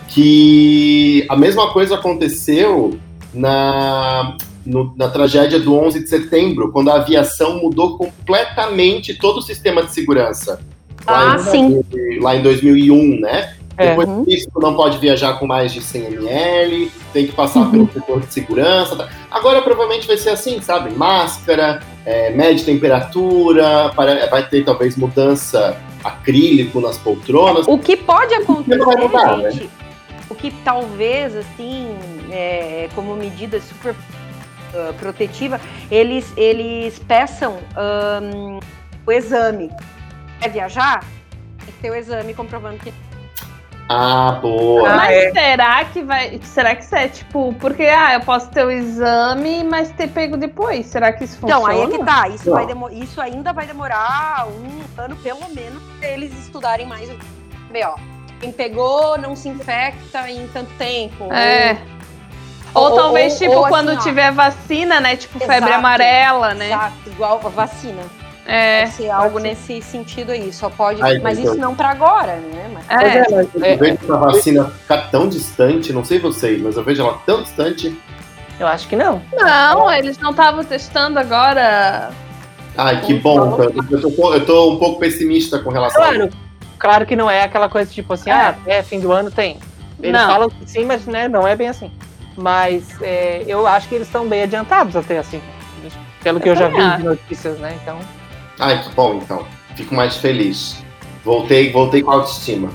[0.07, 2.99] Que a mesma coisa aconteceu
[3.33, 4.35] na,
[4.65, 9.83] no- na tragédia do 11 de setembro, quando a aviação mudou completamente todo o sistema
[9.83, 10.59] de segurança.
[11.07, 11.83] Lá Ah, em, sim.
[12.21, 13.55] Lá em 2001, né?
[13.77, 13.95] É.
[13.95, 18.19] Depois disso, não pode viajar com mais de 100 ml, tem que passar pelo setor
[18.19, 18.95] de segurança.
[18.95, 19.09] tá?
[19.31, 20.91] Agora provavelmente vai ser assim, sabe?
[20.93, 27.65] Máscara, é, mede temperatura, para- vai ter talvez mudança acrílico nas poltronas.
[27.67, 29.51] O que pode acontecer, Não vai mudar, né?
[29.51, 29.69] gente,
[30.29, 31.87] o que talvez, assim,
[32.29, 33.95] é, como medida super
[34.73, 35.59] ah, protetiva,
[35.89, 38.59] eles, eles peçam ahn,
[39.05, 39.69] o exame.
[40.39, 41.03] Quer viajar?
[41.59, 42.93] Tem que ter o exame comprovando que.
[43.89, 44.89] Ah, boa.
[44.89, 45.31] Ah, mas é.
[45.31, 46.39] será que vai.
[46.43, 47.53] Será que isso é tipo.
[47.59, 50.85] Porque, ah, eu posso ter o exame, mas ter pego depois.
[50.85, 51.73] Será que isso funciona?
[51.73, 52.27] Então, aí é que tá.
[52.29, 57.09] Isso, vai demo- isso ainda vai demorar um ano, pelo menos, pra eles estudarem mais.
[57.69, 57.95] Bem, ó,
[58.39, 61.31] quem pegou não se infecta em tanto tempo.
[61.33, 61.73] É.
[61.73, 62.00] Ou,
[62.73, 63.95] Ou- talvez, ou- tipo, ou assim, quando ó.
[63.97, 65.15] tiver vacina, né?
[65.15, 65.73] Tipo, febre Exato.
[65.73, 66.67] amarela, né?
[66.67, 68.01] Exato, igual a vacina.
[68.45, 68.81] É.
[68.83, 69.47] Pode ser algo ser.
[69.47, 70.51] nesse sentido aí.
[70.51, 71.01] Só pode.
[71.01, 71.51] Ai, mas então.
[71.53, 72.69] isso não pra agora, né?
[72.73, 73.17] Mas- É.
[73.17, 76.83] é, mas, Eu é, vejo essa vacina ficar tão distante, não sei vocês, mas eu
[76.83, 77.95] vejo ela tão distante.
[78.59, 79.21] eu acho que não.
[79.33, 82.11] Não, eles não estavam testando agora.
[82.77, 83.59] Ai, que bom.
[83.59, 86.29] Eu tô, eu tô um pouco pessimista com relação a Claro,
[86.79, 88.33] claro que não é aquela coisa tipo assim, É.
[88.33, 89.57] ah, até fim do ano tem.
[90.01, 90.27] Eles Não.
[90.27, 91.91] falam que sim, mas né, não é bem assim.
[92.37, 95.41] Mas é, eu acho que eles estão bem adiantados até assim.
[96.23, 97.77] Pelo que eu, Eu já vi de notícias, né?
[97.81, 97.99] Então.
[98.59, 99.45] Ai, que bom, então.
[99.75, 100.83] Fico mais feliz.
[101.23, 102.69] Voltei, voltei com autoestima.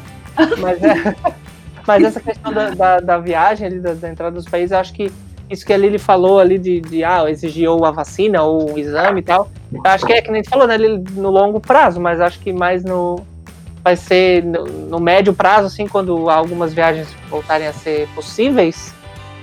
[0.59, 1.17] Mas, é,
[1.87, 4.93] mas essa questão da, da, da viagem ali, da, da entrada dos países, eu acho
[4.93, 5.13] que
[5.49, 8.79] isso que a Lili falou ali de, de ah, exigir ou a vacina ou um
[8.79, 11.61] exame e tal, eu acho que é que nem você falou, né, Lili, no longo
[11.61, 13.25] prazo, mas acho que mais no.
[13.85, 18.93] Vai ser no, no médio prazo, assim, quando algumas viagens voltarem a ser possíveis,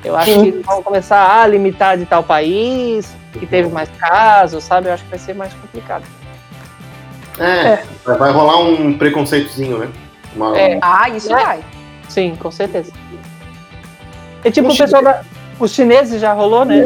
[0.03, 4.63] eu acho que eles vão começar a limitar de tal país, que teve mais casos,
[4.63, 4.87] sabe?
[4.89, 6.03] Eu acho que vai ser mais complicado.
[7.39, 9.89] É, vai rolar um preconceitozinho, né?
[10.35, 10.77] Uma- É.
[10.81, 11.43] Ah, isso É.
[11.43, 11.59] vai.
[12.07, 12.91] Sim, com certeza.
[14.45, 15.21] E tipo, Os o pessoal da.
[15.59, 16.83] Os chineses já rolou, né?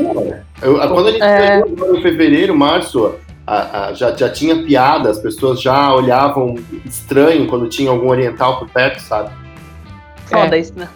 [0.61, 1.59] Eu- quando a gente É.
[1.59, 3.15] em fevereiro, março,
[3.45, 6.55] a- a- já, já tinha piada, as pessoas já olhavam
[6.85, 9.31] estranho quando tinha algum oriental por perto, sabe?
[10.27, 10.87] Foda isso, né?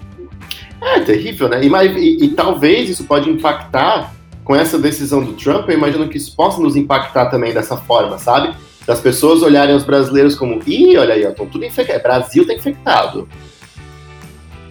[0.82, 1.64] É terrível, né?
[1.64, 4.14] E, mas- e- e talvez isso pode impactar
[4.44, 5.70] com essa decisão do Trump.
[5.70, 8.54] Eu imagino que isso possa nos impactar também dessa forma, sabe?
[8.86, 12.02] Das pessoas olharem os brasileiros como, ih, olha aí, ó, estão tudo infectado.
[12.02, 13.30] Brasil tá infectado.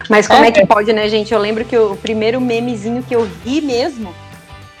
[0.09, 0.49] Mas como É.
[0.49, 0.51] é.
[0.51, 1.33] que pode, né, gente?
[1.33, 4.13] Eu lembro que o primeiro memezinho que eu ri mesmo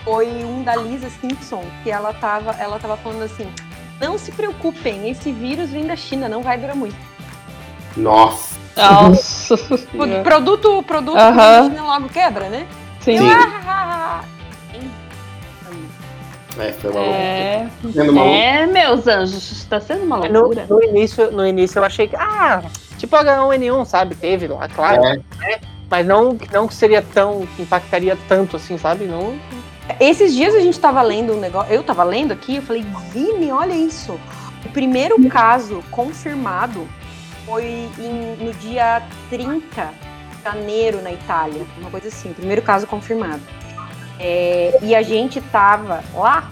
[0.03, 3.47] foi um da Lisa Simpson, que ela tava, ela tava falando assim:
[4.01, 6.95] não se preocupem, esse vírus vem da China, não vai durar muito.
[7.95, 8.50] Nossa.
[8.77, 9.55] Nossa.
[9.55, 11.35] O produto, o produto Aham.
[11.35, 12.67] da China logo quebra, né?
[13.01, 13.17] Sim.
[13.17, 13.29] Sim.
[13.29, 14.21] Ah,
[16.59, 17.17] É, foi uma loucura.
[17.17, 18.25] É, loucura.
[18.25, 20.65] é, meus anjos, está sendo uma No, loucura.
[20.69, 22.15] no início, no início eu achei que.
[22.15, 22.61] Ah,
[22.97, 24.15] tipo H1N1, sabe?
[24.15, 25.03] Teve lá, claro.
[25.05, 25.15] É.
[25.17, 25.59] né?
[25.89, 27.45] Mas não, não que seria tão.
[27.55, 29.05] que impactaria tanto assim, sabe?
[29.05, 29.33] Não.
[29.99, 31.73] Esses dias a gente tava lendo um negócio.
[31.73, 34.17] Eu tava lendo aqui, eu falei, Vini, olha isso.
[34.65, 36.87] O primeiro caso confirmado
[37.51, 39.89] foi em- no dia 30
[40.37, 41.65] de janeiro na Itália.
[41.77, 43.41] Uma coisa assim, o primeiro caso confirmado.
[44.17, 46.49] É, e a gente tava lá.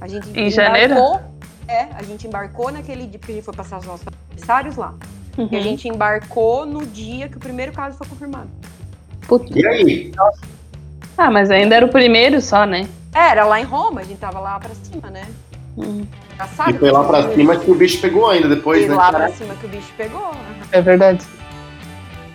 [0.00, 0.92] A gente Em janeiro?
[0.94, 1.20] embarcou.
[1.66, 4.94] É, a gente embarcou naquele dia, porque a gente foi passar os nossos aniversários lá.
[5.36, 5.62] E a Uhum.
[5.62, 8.48] gente embarcou no dia que o primeiro caso foi confirmado.
[9.26, 9.46] Puta.
[9.58, 10.12] E aí?
[11.18, 12.88] Ah, mas ainda era o primeiro só, né?
[13.12, 15.26] É, era lá em Roma, a gente tava lá pra cima, né?
[15.76, 16.04] Hum.
[16.68, 18.94] E foi lá pra porque- cima que o bicho pegou ainda depois, Foi né?
[18.94, 20.32] lá pra cima que o bicho pegou.
[20.72, 21.24] É verdade.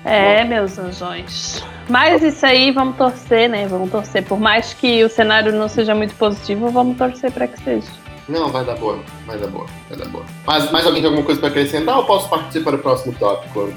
[0.04, 1.64] É, meus anjões.
[1.90, 3.68] Mas isso aí, vamos torcer, né?
[3.68, 4.24] Vamos torcer.
[4.24, 7.88] Por mais que o cenário não seja muito positivo, vamos torcer pra que seja.
[8.30, 10.24] Não, vai dar boa, vai dar boa, vai dar boa.
[10.46, 13.72] Mas mais alguém tem alguma coisa pra acrescentar ou posso partir para o próximo tópico?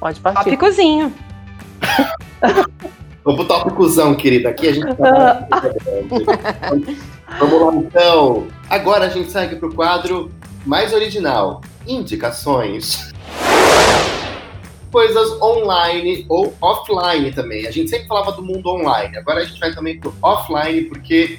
[0.00, 0.44] Pode partir.
[0.44, 1.12] Tópicozinho.
[3.24, 4.48] Vamos pro tópicozão, querida.
[4.48, 5.46] Aqui a gente tá...
[7.38, 8.46] Vamos lá, então.
[8.70, 10.30] Agora a gente segue pro quadro
[10.64, 11.60] mais original.
[11.86, 13.12] Indicações.
[14.90, 17.66] Coisas online ou offline também.
[17.66, 19.16] A gente sempre falava do mundo online.
[19.18, 21.38] Agora a gente vai também pro offline, porque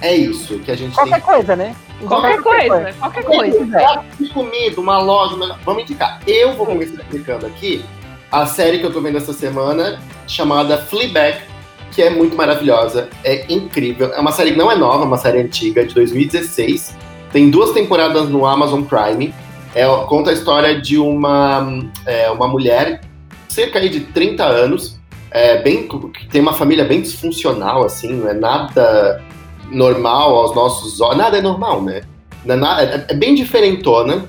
[0.00, 1.76] é isso que a gente Qualquer coisa, né?
[2.06, 3.58] Qualquer coisa, qualquer coisa.
[3.58, 3.70] tem.
[3.70, 6.20] Prato de comida, uma loja, uma- vamos indicar.
[6.26, 7.84] Eu vou começar explicando aqui
[8.32, 11.38] a série que eu tô vendo essa semana, chamada Fleabag,
[11.96, 14.12] que é muito maravilhosa, é incrível.
[14.12, 16.94] É uma série que não é nova, é uma série antiga, de 2016.
[17.32, 19.34] Tem duas temporadas no Amazon Prime.
[19.74, 23.00] É, conta a história de uma, é, uma mulher,
[23.48, 28.28] cerca aí de 30 anos, é, bem, que tem uma família bem disfuncional, assim, não
[28.28, 29.22] é nada
[29.70, 31.16] normal aos nossos olhos.
[31.16, 32.02] Nada é normal, né?
[32.46, 34.26] É, é- é bem diferentona.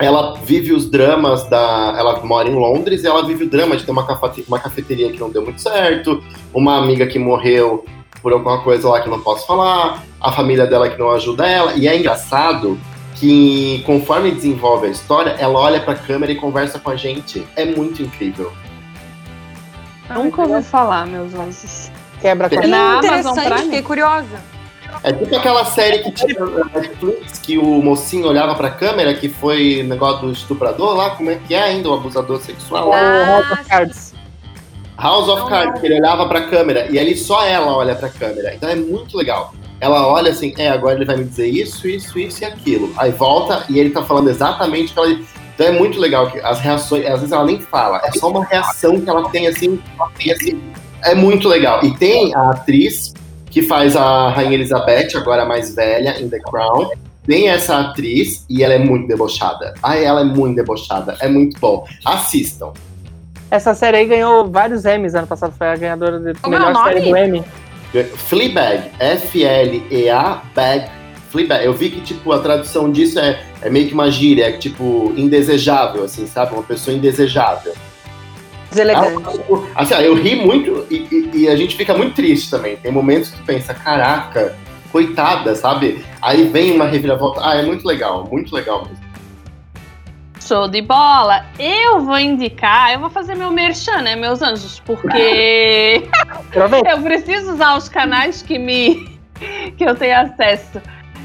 [0.00, 1.94] Ela vive os dramas da.
[1.98, 5.10] Ela mora em Londres e ela vive o drama de ter uma, cafete- uma cafeteria
[5.12, 6.22] que não deu muito certo,
[6.54, 7.84] uma amiga que morreu
[8.22, 11.46] por alguma coisa lá que eu não posso falar, a família dela que não ajuda
[11.48, 11.72] ela.
[11.74, 12.78] E é engraçado
[13.16, 17.46] que, conforme desenvolve a história, ela olha pra câmera e conversa com a gente.
[17.56, 18.52] É muito incrível.
[20.14, 21.90] Nunca ouvi falar, meus anjos.
[22.20, 23.64] Quebra com É a na Amazon Interessante, Prime?
[23.64, 24.40] fiquei curiosa.
[25.02, 29.28] É tipo aquela série que tinha na Netflix que o mocinho olhava pra câmera, que
[29.28, 32.88] foi o negócio do estuprador lá, como é que é ainda, o abusador sexual?
[32.88, 33.64] o Ah, House of.
[33.68, 34.14] Cards.
[34.98, 38.54] House of Cards, que ele olhava pra câmera e ali só ela olha pra câmera.
[38.54, 39.54] Então é muito legal.
[39.80, 42.92] Ela olha assim, é, agora ele vai me dizer isso, isso, isso e aquilo.
[42.98, 45.20] Aí volta e ele tá falando exatamente o que ela.
[45.54, 48.44] Então é muito legal que as reações, às vezes ela nem fala, é só uma
[48.44, 49.80] reação que ela tem assim,
[50.22, 50.60] e, assim,
[51.02, 51.82] é muito legal.
[51.82, 53.14] E tem a atriz
[53.50, 56.90] que faz a Rainha Elizabeth, agora mais velha, em The Crown.
[57.26, 59.74] Tem essa atriz e ela é muito debochada.
[59.82, 61.16] Ai, ela é muito debochada.
[61.20, 61.84] É muito bom.
[62.04, 62.72] Assistam.
[63.50, 65.52] Essa série aí ganhou vários Emmys ano passado.
[65.56, 67.44] Foi a ganhadora de Como é melhor série do Emmy.
[68.28, 70.88] Fleabag, F-L-E-A, bag,
[71.30, 71.64] Fleabag.
[71.64, 75.12] Eu vi que, tipo, a tradução disso é, é meio que uma gíria, é, tipo,
[75.16, 76.54] indesejável, assim, sabe?
[76.54, 77.74] Uma pessoa indesejável.
[78.70, 79.40] Deselegante.
[79.74, 82.76] Assim, ó, eu ri muito e, e- e a gente fica muito triste também.
[82.76, 84.56] Tem momentos que tu pensa, caraca,
[84.92, 86.04] coitada, sabe?
[86.22, 87.40] Aí vem uma reviravolta.
[87.44, 89.10] Ah, é muito legal, muito legal mesmo.
[90.40, 91.44] Show de bola!
[91.58, 94.80] Eu vou indicar, eu vou fazer meu merchan, né, meus anjos?
[94.84, 96.08] Porque
[96.90, 99.18] eu preciso usar os canais que me
[99.76, 100.80] que eu tenho acesso.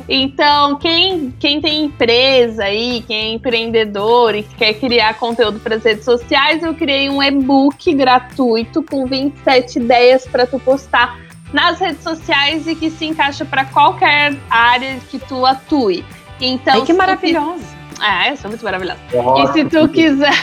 [0.07, 5.75] Então, quem, quem tem empresa aí, quem é empreendedor e que quer criar conteúdo para
[5.75, 11.19] as redes sociais, eu criei um e-book gratuito com 27 ideias para tu postar
[11.51, 16.03] nas redes sociais e que se encaixa para qualquer área que tu atue.
[16.39, 17.63] Então, Ai, que tu maravilhosa.
[17.99, 18.99] ah, eu sou muito maravilhosa.
[19.37, 20.33] E se tu quiser,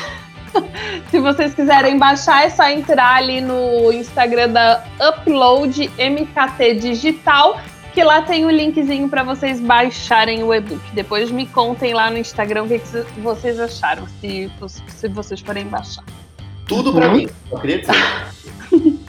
[1.11, 7.61] se vocês quiserem baixar, é só entrar ali no Instagram da Upload MKT Digital,
[7.93, 10.80] que lá tem o linkzinho para vocês baixarem o e-book.
[10.93, 14.51] Depois me contem lá no Instagram o que, que vocês acharam, se,
[14.88, 16.05] se vocês forem baixar.
[16.66, 17.28] Tudo pra mim.
[17.51, 17.93] Só queria dizer.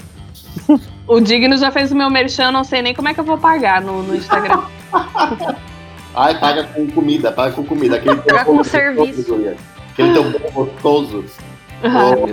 [1.06, 3.38] O Digno já fez o meu merchan, não sei nem como é que eu vou
[3.38, 4.64] pagar no, no Instagram.
[6.16, 7.98] Ai, paga com comida, paga com comida.
[7.98, 9.18] Aquele Paga com serviço.
[9.18, 9.56] gostoso.
[9.92, 11.26] Aquele teu bolo gostoso.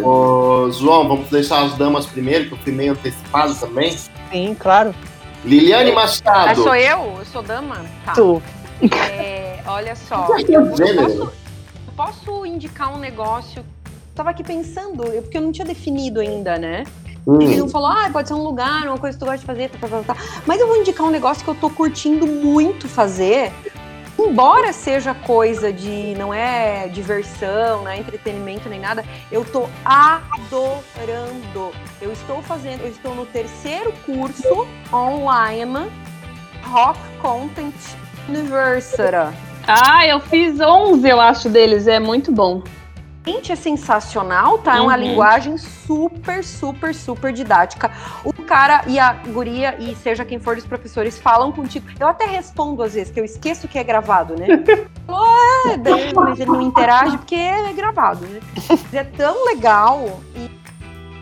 [0.05, 0.09] Ô,
[0.66, 3.96] ô, João, vamos deixar as damas primeiro, que eu fui meio antecipado também.
[4.30, 4.94] Sim, claro.
[5.45, 6.62] Liliane Ah, Machado.
[6.62, 7.16] sou eu?
[7.18, 7.84] Eu sou dama?
[8.05, 8.12] Tá.
[8.12, 8.43] Tu.
[9.11, 10.28] É, olha só.
[10.49, 11.32] Eu, é posso,
[11.97, 13.64] posso indicar um negócio.
[14.14, 16.84] Tava aqui pensando, eu- porque eu não tinha definido ainda, né?
[17.26, 19.45] Ele Hum, não falou, ah, pode ser um lugar, uma coisa que tu gosta de
[19.47, 20.16] fazer, tá, tá, tá, tá.
[20.47, 23.53] Mas eu vou indicar um negócio que eu tô curtindo muito fazer.
[24.28, 31.72] Embora seja coisa de, não é diversão, não é entretenimento nem nada, eu tô adorando.
[32.00, 35.90] Eu estou fazendo, eu estou no terceiro curso online
[36.62, 37.74] Rock Content
[38.28, 39.02] University.
[39.66, 41.86] Ah, eu fiz 11, eu acho, deles.
[41.86, 42.62] É muito bom.
[43.26, 44.78] Gente, é sensacional, tá?
[44.78, 45.00] É uma Uhum.
[45.00, 47.90] linguagem super, super, super didática.
[48.24, 51.86] O cara e a guria, e seja quem for dos professores, falam contigo.
[52.00, 54.46] Eu até respondo às vezes, que eu esqueço que é gravado, né?
[55.06, 55.26] Falou,
[55.72, 58.40] é, daí, mas ele não interage porque é gravado, né?
[58.68, 60.50] Mas é tão legal e,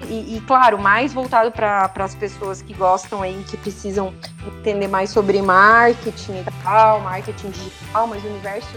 [0.08, 4.14] e- e, claro, mais voltado para as pessoas que gostam aí, que precisam
[4.46, 8.68] entender mais sobre marketing e tal, marketing digital, mas o universo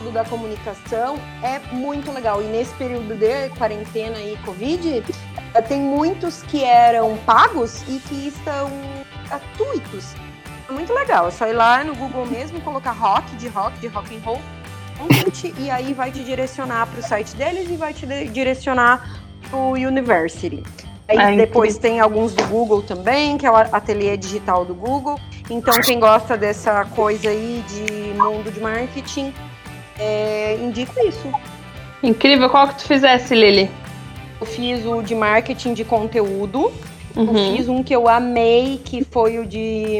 [0.00, 2.42] tudo da comunicação é muito legal.
[2.42, 5.04] E nesse período de quarentena e Covid,
[5.54, 8.70] eh, tem muitos que eram pagos e que estão
[9.28, 10.14] gratuitos.
[10.68, 11.28] É muito legal.
[11.28, 14.40] É só ir lá no Google mesmo, colocar rock, de rock, de rock and roll,
[15.58, 19.72] e aí vai te direcionar para o site deles e vai te direcionar para o
[19.72, 20.62] University.
[21.08, 25.18] Aí Ah, depois tem alguns do Google também, que é o ateliê digital do Google.
[25.50, 29.34] Então, quem gosta dessa coisa aí de mundo de marketing,
[30.00, 31.30] é, indico isso.
[32.02, 32.48] Incrível.
[32.48, 33.70] Qual que tu fizesse, Lili?
[34.40, 36.72] Eu fiz o de marketing de conteúdo.
[37.14, 37.56] Eu Uhum.
[37.56, 39.98] fiz um que eu amei, que foi o de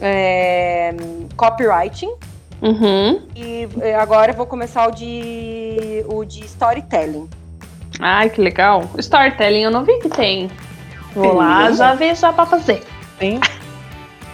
[0.00, 0.94] é,
[1.36, 2.10] copywriting.
[2.62, 3.20] Uhum.
[3.34, 7.28] E é, agora eu vou começar o de, o de storytelling.
[8.00, 8.84] Ai, que legal.
[8.98, 10.48] Storytelling eu não vi que tem.
[11.14, 12.82] Vou Tem, lá já ver já pra fazer.
[13.18, 13.40] Sim.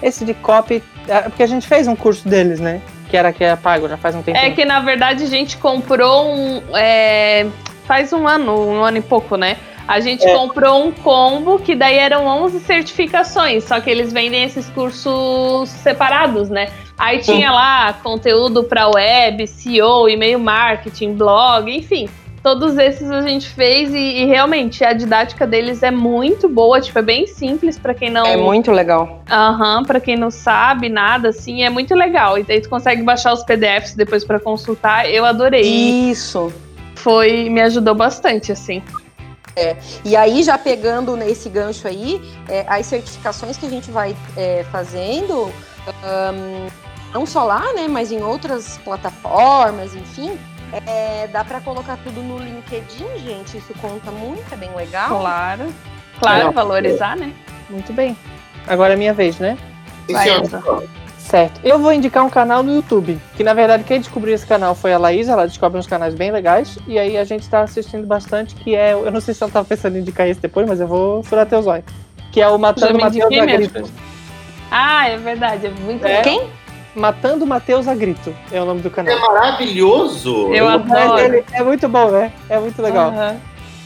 [0.02, 2.80] Esse de copy, é, porque a gente fez um curso deles, né?
[3.12, 4.38] Que era que é pago, já faz um tempo.
[4.38, 6.62] É que na verdade a gente comprou um.
[6.74, 7.46] é,
[7.84, 9.58] faz um ano, um ano e pouco, né?
[9.86, 10.32] A gente É.
[10.32, 16.48] comprou um combo que daí eram 11 certificações, só que eles vendem esses cursos separados,
[16.48, 16.68] né?
[16.96, 22.08] Aí tinha lá conteúdo para web, SEO, e-mail marketing, blog, enfim.
[22.42, 26.98] Todos esses a gente fez e, e realmente a didática deles é muito boa, tipo,
[26.98, 29.22] é bem simples para quem não É muito legal.
[29.30, 32.36] Aham, pra quem não sabe nada, assim, é muito legal.
[32.36, 35.08] E daí tu consegue baixar os PDFs depois pra consultar.
[35.08, 35.62] Eu adorei.
[35.62, 36.52] Isso.
[36.96, 38.82] Foi, me ajudou bastante, assim.
[40.04, 44.64] E aí, já pegando nesse gancho aí, é, as certificações que a gente vai é,
[44.72, 45.52] fazendo,
[46.02, 46.68] ahn,
[47.12, 50.38] não só lá, né, mas em outras plataformas, enfim,
[50.72, 53.58] é, dá para colocar tudo no LinkedIn, gente.
[53.58, 55.20] Isso conta muito, é bem legal.
[55.20, 55.72] Claro.
[56.18, 56.52] Claro, Não.
[56.52, 57.32] valorizar, né?
[57.68, 58.16] Muito bem.
[58.66, 59.58] Agora é minha vez, né?
[60.10, 60.28] Vai.
[60.28, 60.62] Elza.
[61.18, 61.60] Certo.
[61.64, 63.18] Eu vou indicar um canal no YouTube.
[63.36, 66.30] Que na verdade quem descobriu esse canal foi a Laís, ela descobre uns canais bem
[66.30, 66.78] legais.
[66.86, 68.92] E aí a gente tá assistindo bastante, que é.
[68.92, 71.46] Eu não sei se ela tava pensando em indicar esse depois, mas eu vou furar
[71.46, 71.84] teu zóio.
[72.30, 73.72] Que é o Matando Matheus indiquei a mesmo.
[73.72, 73.92] Grito.
[74.70, 76.22] Ah, é verdade, é muito É.
[76.22, 76.50] Quem?
[76.94, 79.18] Matando Matheus a Grito é o nome do É canal.
[79.20, 80.52] maravilhoso.
[80.52, 81.18] Eu É, adoro.
[81.20, 82.32] ele- é muito bom, né?
[82.50, 83.12] É muito legal.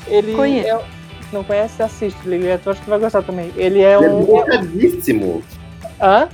[0.09, 0.68] Ele Conheço.
[0.68, 0.80] é-
[1.32, 2.46] não conhece, assiste, Lili.
[2.62, 3.52] Tu acho que vai gostar também.
[3.57, 4.20] Ele é Ele é um.
[4.24, 5.42] debochadíssimo.
[6.00, 6.28] Hã?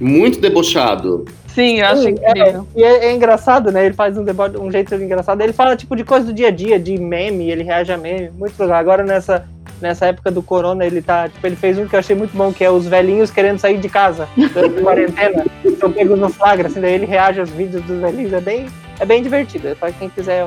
[0.00, 1.24] Muito debochado.
[1.54, 2.66] Sim, eu acho Sim, incrível.
[2.74, 3.84] E é, é engraçado, né?
[3.84, 4.24] Ele faz um,
[4.60, 5.40] um jeito engraçado.
[5.42, 8.30] Ele fala, tipo, de coisa do dia a dia, de meme, ele reage a meme.
[8.30, 8.78] Muito legal.
[8.78, 9.46] Agora, nessa,
[9.82, 11.28] nessa época do corona, ele tá.
[11.28, 13.78] Tipo, ele fez um que eu achei muito bom, que é os velhinhos querendo sair
[13.78, 15.44] de casa durante a quarentena.
[15.64, 18.32] Estão pegos no flagra, assim, daí ele reage aos vídeos dos velhinhos.
[18.32, 18.66] É bem,
[19.00, 19.68] é bem divertido.
[19.68, 20.46] É Pra quem quiser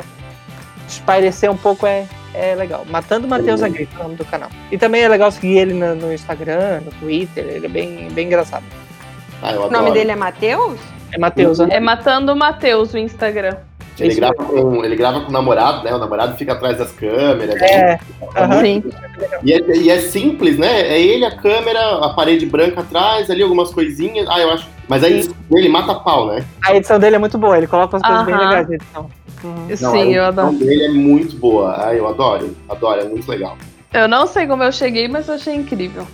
[0.88, 2.86] espairecer um pouco, é, é legal.
[2.90, 4.50] Matando Matheus a Grito, é o nome do canal.
[4.72, 7.46] E também é legal seguir ele no, no Instagram, no Twitter.
[7.46, 8.64] Ele é bem, bem engraçado.
[9.42, 10.80] Ah, O nome dele é Matheus?
[11.12, 11.68] É Matheus, né?
[11.72, 13.58] É Matando Matheus o Instagram.
[14.00, 15.94] Ele Isso grava, com, ele grava com o namorado, né?
[15.94, 17.62] O namorado fica atrás das câmeras.
[17.62, 17.98] É.
[18.36, 18.62] Aham.
[18.62, 18.84] Sim.
[19.44, 20.82] E, é, e é simples, né?
[20.82, 24.28] É ele, a câmera, a parede branca atrás, ali algumas coisinhas.
[24.30, 24.68] Ah, eu acho.
[24.88, 26.46] Mas aí ele mata pau, né?
[26.64, 29.10] A edição dele é muito boa, ele coloca umas coisas bem legais na edição.
[29.44, 29.68] Uhum.
[29.68, 30.52] Não, Sim, a eu edição adoro.
[30.58, 31.88] dele é muito boa.
[31.88, 32.56] Ah, eu adoro.
[32.68, 33.58] Adoro, é muito legal.
[33.94, 36.06] Eu não sei como eu cheguei, mas eu achei incrível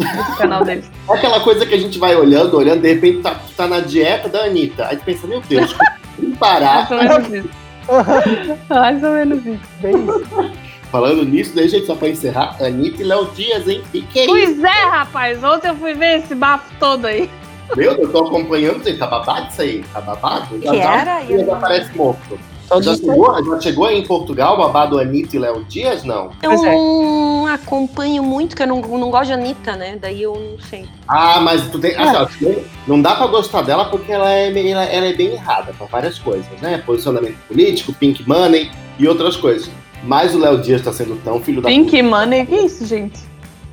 [0.00, 0.90] esse canal deles.
[1.08, 4.28] É aquela coisa que a gente vai olhando, olhando, de repente tá, tá na dieta
[4.28, 4.86] da Anitta.
[4.86, 5.74] Aí tu pensa, meu Deus,
[6.38, 6.88] parar.
[6.90, 7.48] Mais ou menos isso.
[8.68, 9.60] Mais ou menos isso.
[9.80, 10.68] Bem isso.
[10.90, 13.82] Falando nisso, daí, gente, só pra encerrar, Anitta e Léo Dias, hein?
[13.92, 14.30] E que é isso?
[14.32, 15.44] Pois é, rapaz.
[15.44, 17.28] Ontem eu fui ver esse bafo todo aí.
[17.76, 19.84] Meu Deus, eu tô acompanhando, gente, tá babado isso aí?
[19.92, 20.58] Tá babado?
[20.62, 21.24] Já Que já, era?
[21.26, 22.38] já, já parece morto.
[22.68, 26.30] Todos Já chegou, já chegou aí em Portugal o babado Anitta e Léo Dias, não?
[26.42, 26.56] Eu é.
[26.56, 29.98] não acompanho muito, que eu não, não gosto de Anitta, né?
[30.00, 30.86] Daí eu não sei.
[31.06, 31.96] Ah, mas tu tem.
[31.96, 35.72] Assim, não dá pra gostar dela porque ela é, meio- ela, ela é bem errada
[35.72, 36.82] pra várias coisas, né?
[36.84, 39.70] Posicionamento político, pink money e outras coisas.
[40.04, 43.18] Mas o Léo Dias tá sendo tão filho da Pink Money, que isso, gente?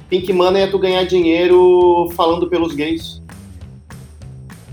[0.09, 3.21] Pink Money é tu ganhar dinheiro falando pelos gays.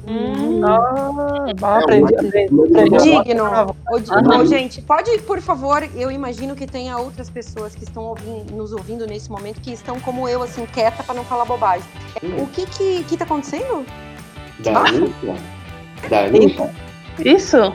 [0.06, 0.60] Hum.
[0.64, 3.22] Ah, É, aprendi, aprendi, aprendi.
[3.24, 4.46] Digno.
[4.46, 9.06] Gente, pode, por favor, eu imagino que tenha outras pessoas que estão ouvindo- nos ouvindo
[9.06, 11.84] nesse momento que estão como eu, assim, quieta pra não falar bobagem.
[12.38, 13.84] O que que, que tá acontecendo?
[14.58, 15.34] Da Anitta?
[16.10, 16.70] Da Anitta?
[17.24, 17.72] Isso?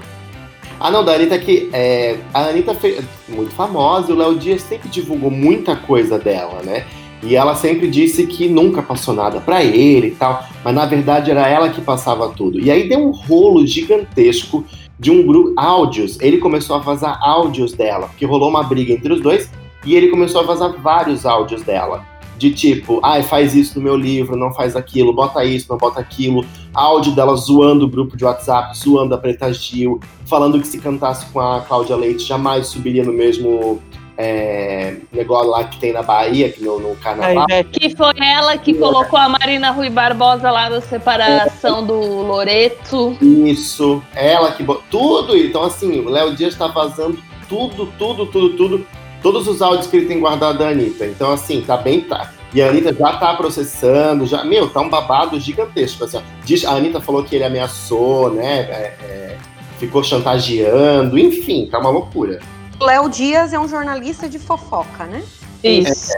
[0.79, 2.99] Ah, não, da Anitta que é, a Anitta foi
[3.29, 6.85] muito famosa o Léo Dias sempre divulgou muita coisa dela, né?
[7.23, 11.31] E ela sempre disse que nunca passou nada pra ele e tal, mas na verdade
[11.31, 12.59] era ela que passava tudo.
[12.59, 14.63] E aí deu um rolo gigantesco
[14.99, 16.19] de um grupo áudios.
[16.21, 19.49] Ele começou a vazar áudios dela, porque rolou uma briga entre os dois
[19.85, 22.05] e ele começou a vazar vários áudios dela.
[22.37, 25.99] De tipo, ai, faz isso no meu livro, não faz aquilo, bota isso, não bota
[25.99, 26.45] aquilo.
[26.71, 31.25] Áudio dela zoando o grupo de WhatsApp, zoando a Preta Gil, falando que se cantasse
[31.31, 33.81] com a Cláudia Leite jamais subiria no mesmo
[34.17, 37.45] é, negócio lá que tem na Bahia, que no, no carnaval.
[37.49, 43.15] Ivete, Que foi ela que colocou a Marina Rui Barbosa lá na separação do Loreto.
[43.21, 44.65] Isso, ela que.
[44.89, 45.37] Tudo!
[45.37, 48.87] Então, assim, o Léo Dias tá vazando tudo, tudo, tudo, tudo.
[49.21, 51.05] Todos os áudios que ele tem guardado da Anitta.
[51.05, 52.01] Então, assim, tá bem.
[52.01, 52.31] Tá.
[52.53, 54.43] E a Anitta já tá processando, já.
[54.43, 56.03] Meu, tá um babado gigantesco.
[56.03, 56.19] Assim.
[56.43, 58.61] Diz, a Anitta falou que ele ameaçou, né?
[58.61, 59.37] é, é,
[59.77, 62.39] ficou chantageando, enfim, tá uma loucura.
[62.79, 65.23] O Léo Dias é um jornalista de fofoca, né?
[65.63, 66.13] Isso.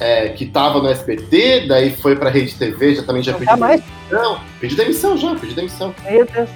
[0.00, 3.82] É, que tava no SBT, daí foi pra Rede TV, já também já pediu mais.
[4.10, 4.40] demissão.
[4.60, 5.94] Pediu demissão já, pediu demissão.
[6.04, 6.50] Meu Deus.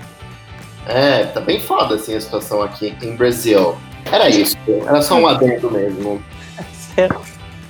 [0.86, 3.76] É, tá bem foda assim a situação aqui em Brasil.
[4.10, 6.22] Era isso, era só um adendo mesmo.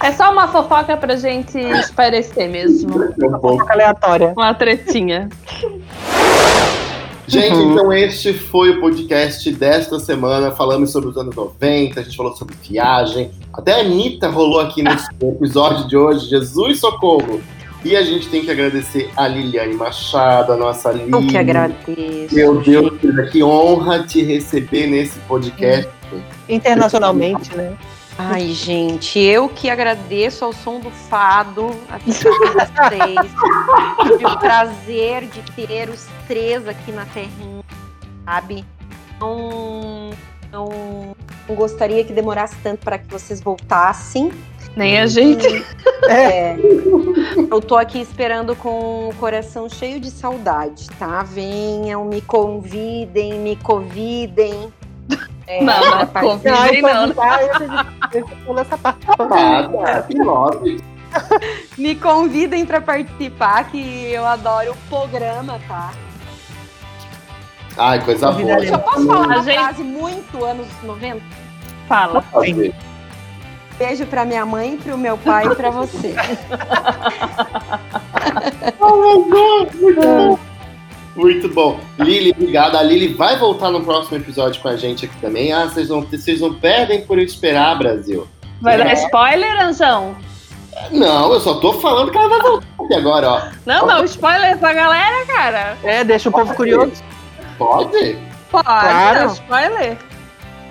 [0.02, 2.94] É só uma fofoca pra gente esparecer mesmo.
[3.16, 3.40] Um pouco.
[3.40, 4.32] Fofoca aleatória.
[4.36, 5.28] Uma tretinha.
[7.28, 7.72] Gente, Uhum.
[7.72, 10.52] então este foi o podcast desta semana.
[10.52, 13.30] Falamos sobre os anos 90, a gente falou sobre viagem.
[13.52, 16.28] Até a Anitta rolou aqui nesse episódio de hoje.
[16.28, 17.40] Jesus socorro!
[17.84, 21.10] E a gente tem que agradecer a Liliane Machado, a nossa Lili.
[21.12, 22.34] Eu que agradeço.
[22.34, 22.92] Meu Deus,
[23.30, 25.88] que honra te receber nesse podcast.
[26.48, 27.76] Internacionalmente, né?
[28.18, 33.32] Ai, gente, eu que agradeço ao som do fado aqui pra vocês.
[34.08, 37.62] Tive o prazer de ter os três aqui na terrinha,
[38.24, 38.64] sabe?
[39.20, 40.10] Não,
[40.50, 44.32] não, não gostaria que demorasse tanto para que vocês voltassem.
[44.74, 45.46] Nem a gente.
[46.08, 46.56] É,
[47.50, 51.22] eu tô aqui esperando com o coração cheio de saudade, tá?
[51.22, 54.72] Venham, me convidem, me convidem.
[55.46, 57.14] É, Não, pra não, não.
[57.22, 59.06] Ah, eu eu pulo essa parte.
[59.28, 60.82] Nada, que love.
[61.78, 65.92] Me convidem pra participar, que eu adoro o programa, tá?
[67.78, 68.38] Ai, coisa boa.
[68.40, 68.70] Convidarei.
[68.72, 71.20] Eu posso falar uma A gente- frase muito anos 90?
[71.88, 72.24] Fala.
[73.78, 76.14] Beijo pra minha mãe, pro meu pai e pra você.
[78.80, 80.25] Muito bom.
[81.98, 82.76] Lili, obrigado.
[82.76, 85.52] A Lili vai voltar no próximo episódio com a gente aqui também.
[85.52, 88.26] Ah, vocês não, vocês não perdem por esperar, Brasil.
[88.60, 90.16] Vai dar spoiler, Anjão?
[90.90, 93.40] Não, eu só tô falando que ela vai voltar aqui agora, ó.
[93.64, 95.76] Não, não, spoiler pra galera, cara.
[95.82, 96.92] É, deixa o povo curioso.
[97.58, 98.18] Pode?
[98.50, 99.18] Pode Claro.
[99.20, 99.96] dar spoiler.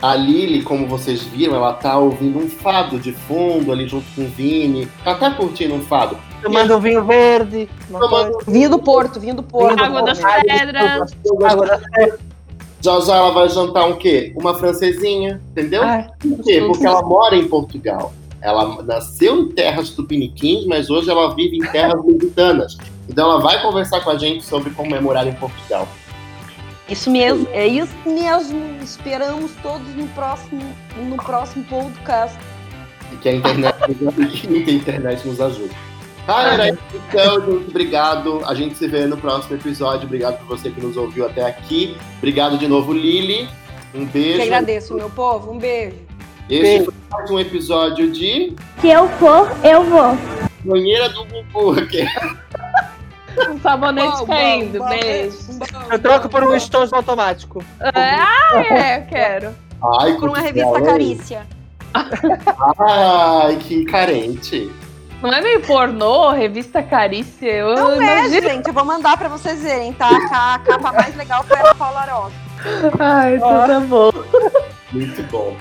[0.01, 4.23] A Lili, como vocês viram, ela tá ouvindo um fado de fundo ali junto com
[4.23, 4.87] o Vini.
[5.03, 6.17] Ela tá curtindo um fado.
[6.45, 7.69] Tomando um vinho verde.
[8.47, 9.81] Vinho do Porto, vinho do Porto.
[9.81, 11.15] Água das pedras.
[11.43, 12.19] Água das pedras.
[12.81, 14.31] Já já ela vai jantar um quê?
[14.35, 15.81] Uma francesinha, entendeu?
[15.81, 16.61] Ai, Por quê?
[16.67, 18.13] Porque ela mora em Portugal.
[18.41, 22.77] Ela nasceu em terras tupiniquins, mas hoje ela vive em terras lusitanas.
[23.09, 25.87] Então ela vai conversar com a gente sobre como é morar em Portugal.
[26.87, 28.77] Isso mesmo, é isso mesmo.
[28.83, 30.61] Esperamos todos no próximo,
[30.95, 32.37] no próximo podcast.
[33.11, 33.75] E que a internet,
[34.63, 35.75] que a internet nos ajude.
[36.27, 36.79] Ah, era isso.
[37.09, 38.41] Então, gente, obrigado.
[38.45, 40.05] A gente se vê no próximo episódio.
[40.05, 41.95] Obrigado por você que nos ouviu até aqui.
[42.17, 43.47] Obrigado de novo, Lili.
[43.93, 44.41] Um beijo.
[44.41, 45.51] agradeço, meu povo.
[45.51, 45.97] Um beijo.
[46.49, 50.17] Esse foi mais um episódio de Se eu for, eu vou.
[50.63, 51.79] Banheira do Gugu.
[51.79, 52.03] aqui.
[53.49, 54.79] um sabonete Bom, caindo.
[54.79, 55.37] bom, Beijo.
[55.53, 57.63] bom, Eu troco por um estojo automático.
[57.79, 59.55] Ah, é, eu quero.
[59.99, 60.81] Ai, Por uma que revista bela.
[60.85, 61.47] Carícia.
[62.79, 64.71] Ai, que carente.
[65.21, 67.47] Não é meio pornô, revista carícia?
[67.51, 68.49] Eu Não é, imagino.
[68.49, 68.67] gente.
[68.67, 70.07] Eu vou mandar pra vocês verem, tá?
[70.09, 72.33] A ca- A capa mais legal foi a da Paula Arosa.
[72.99, 74.11] Ai, tudo bom.
[74.91, 75.55] Muito bom.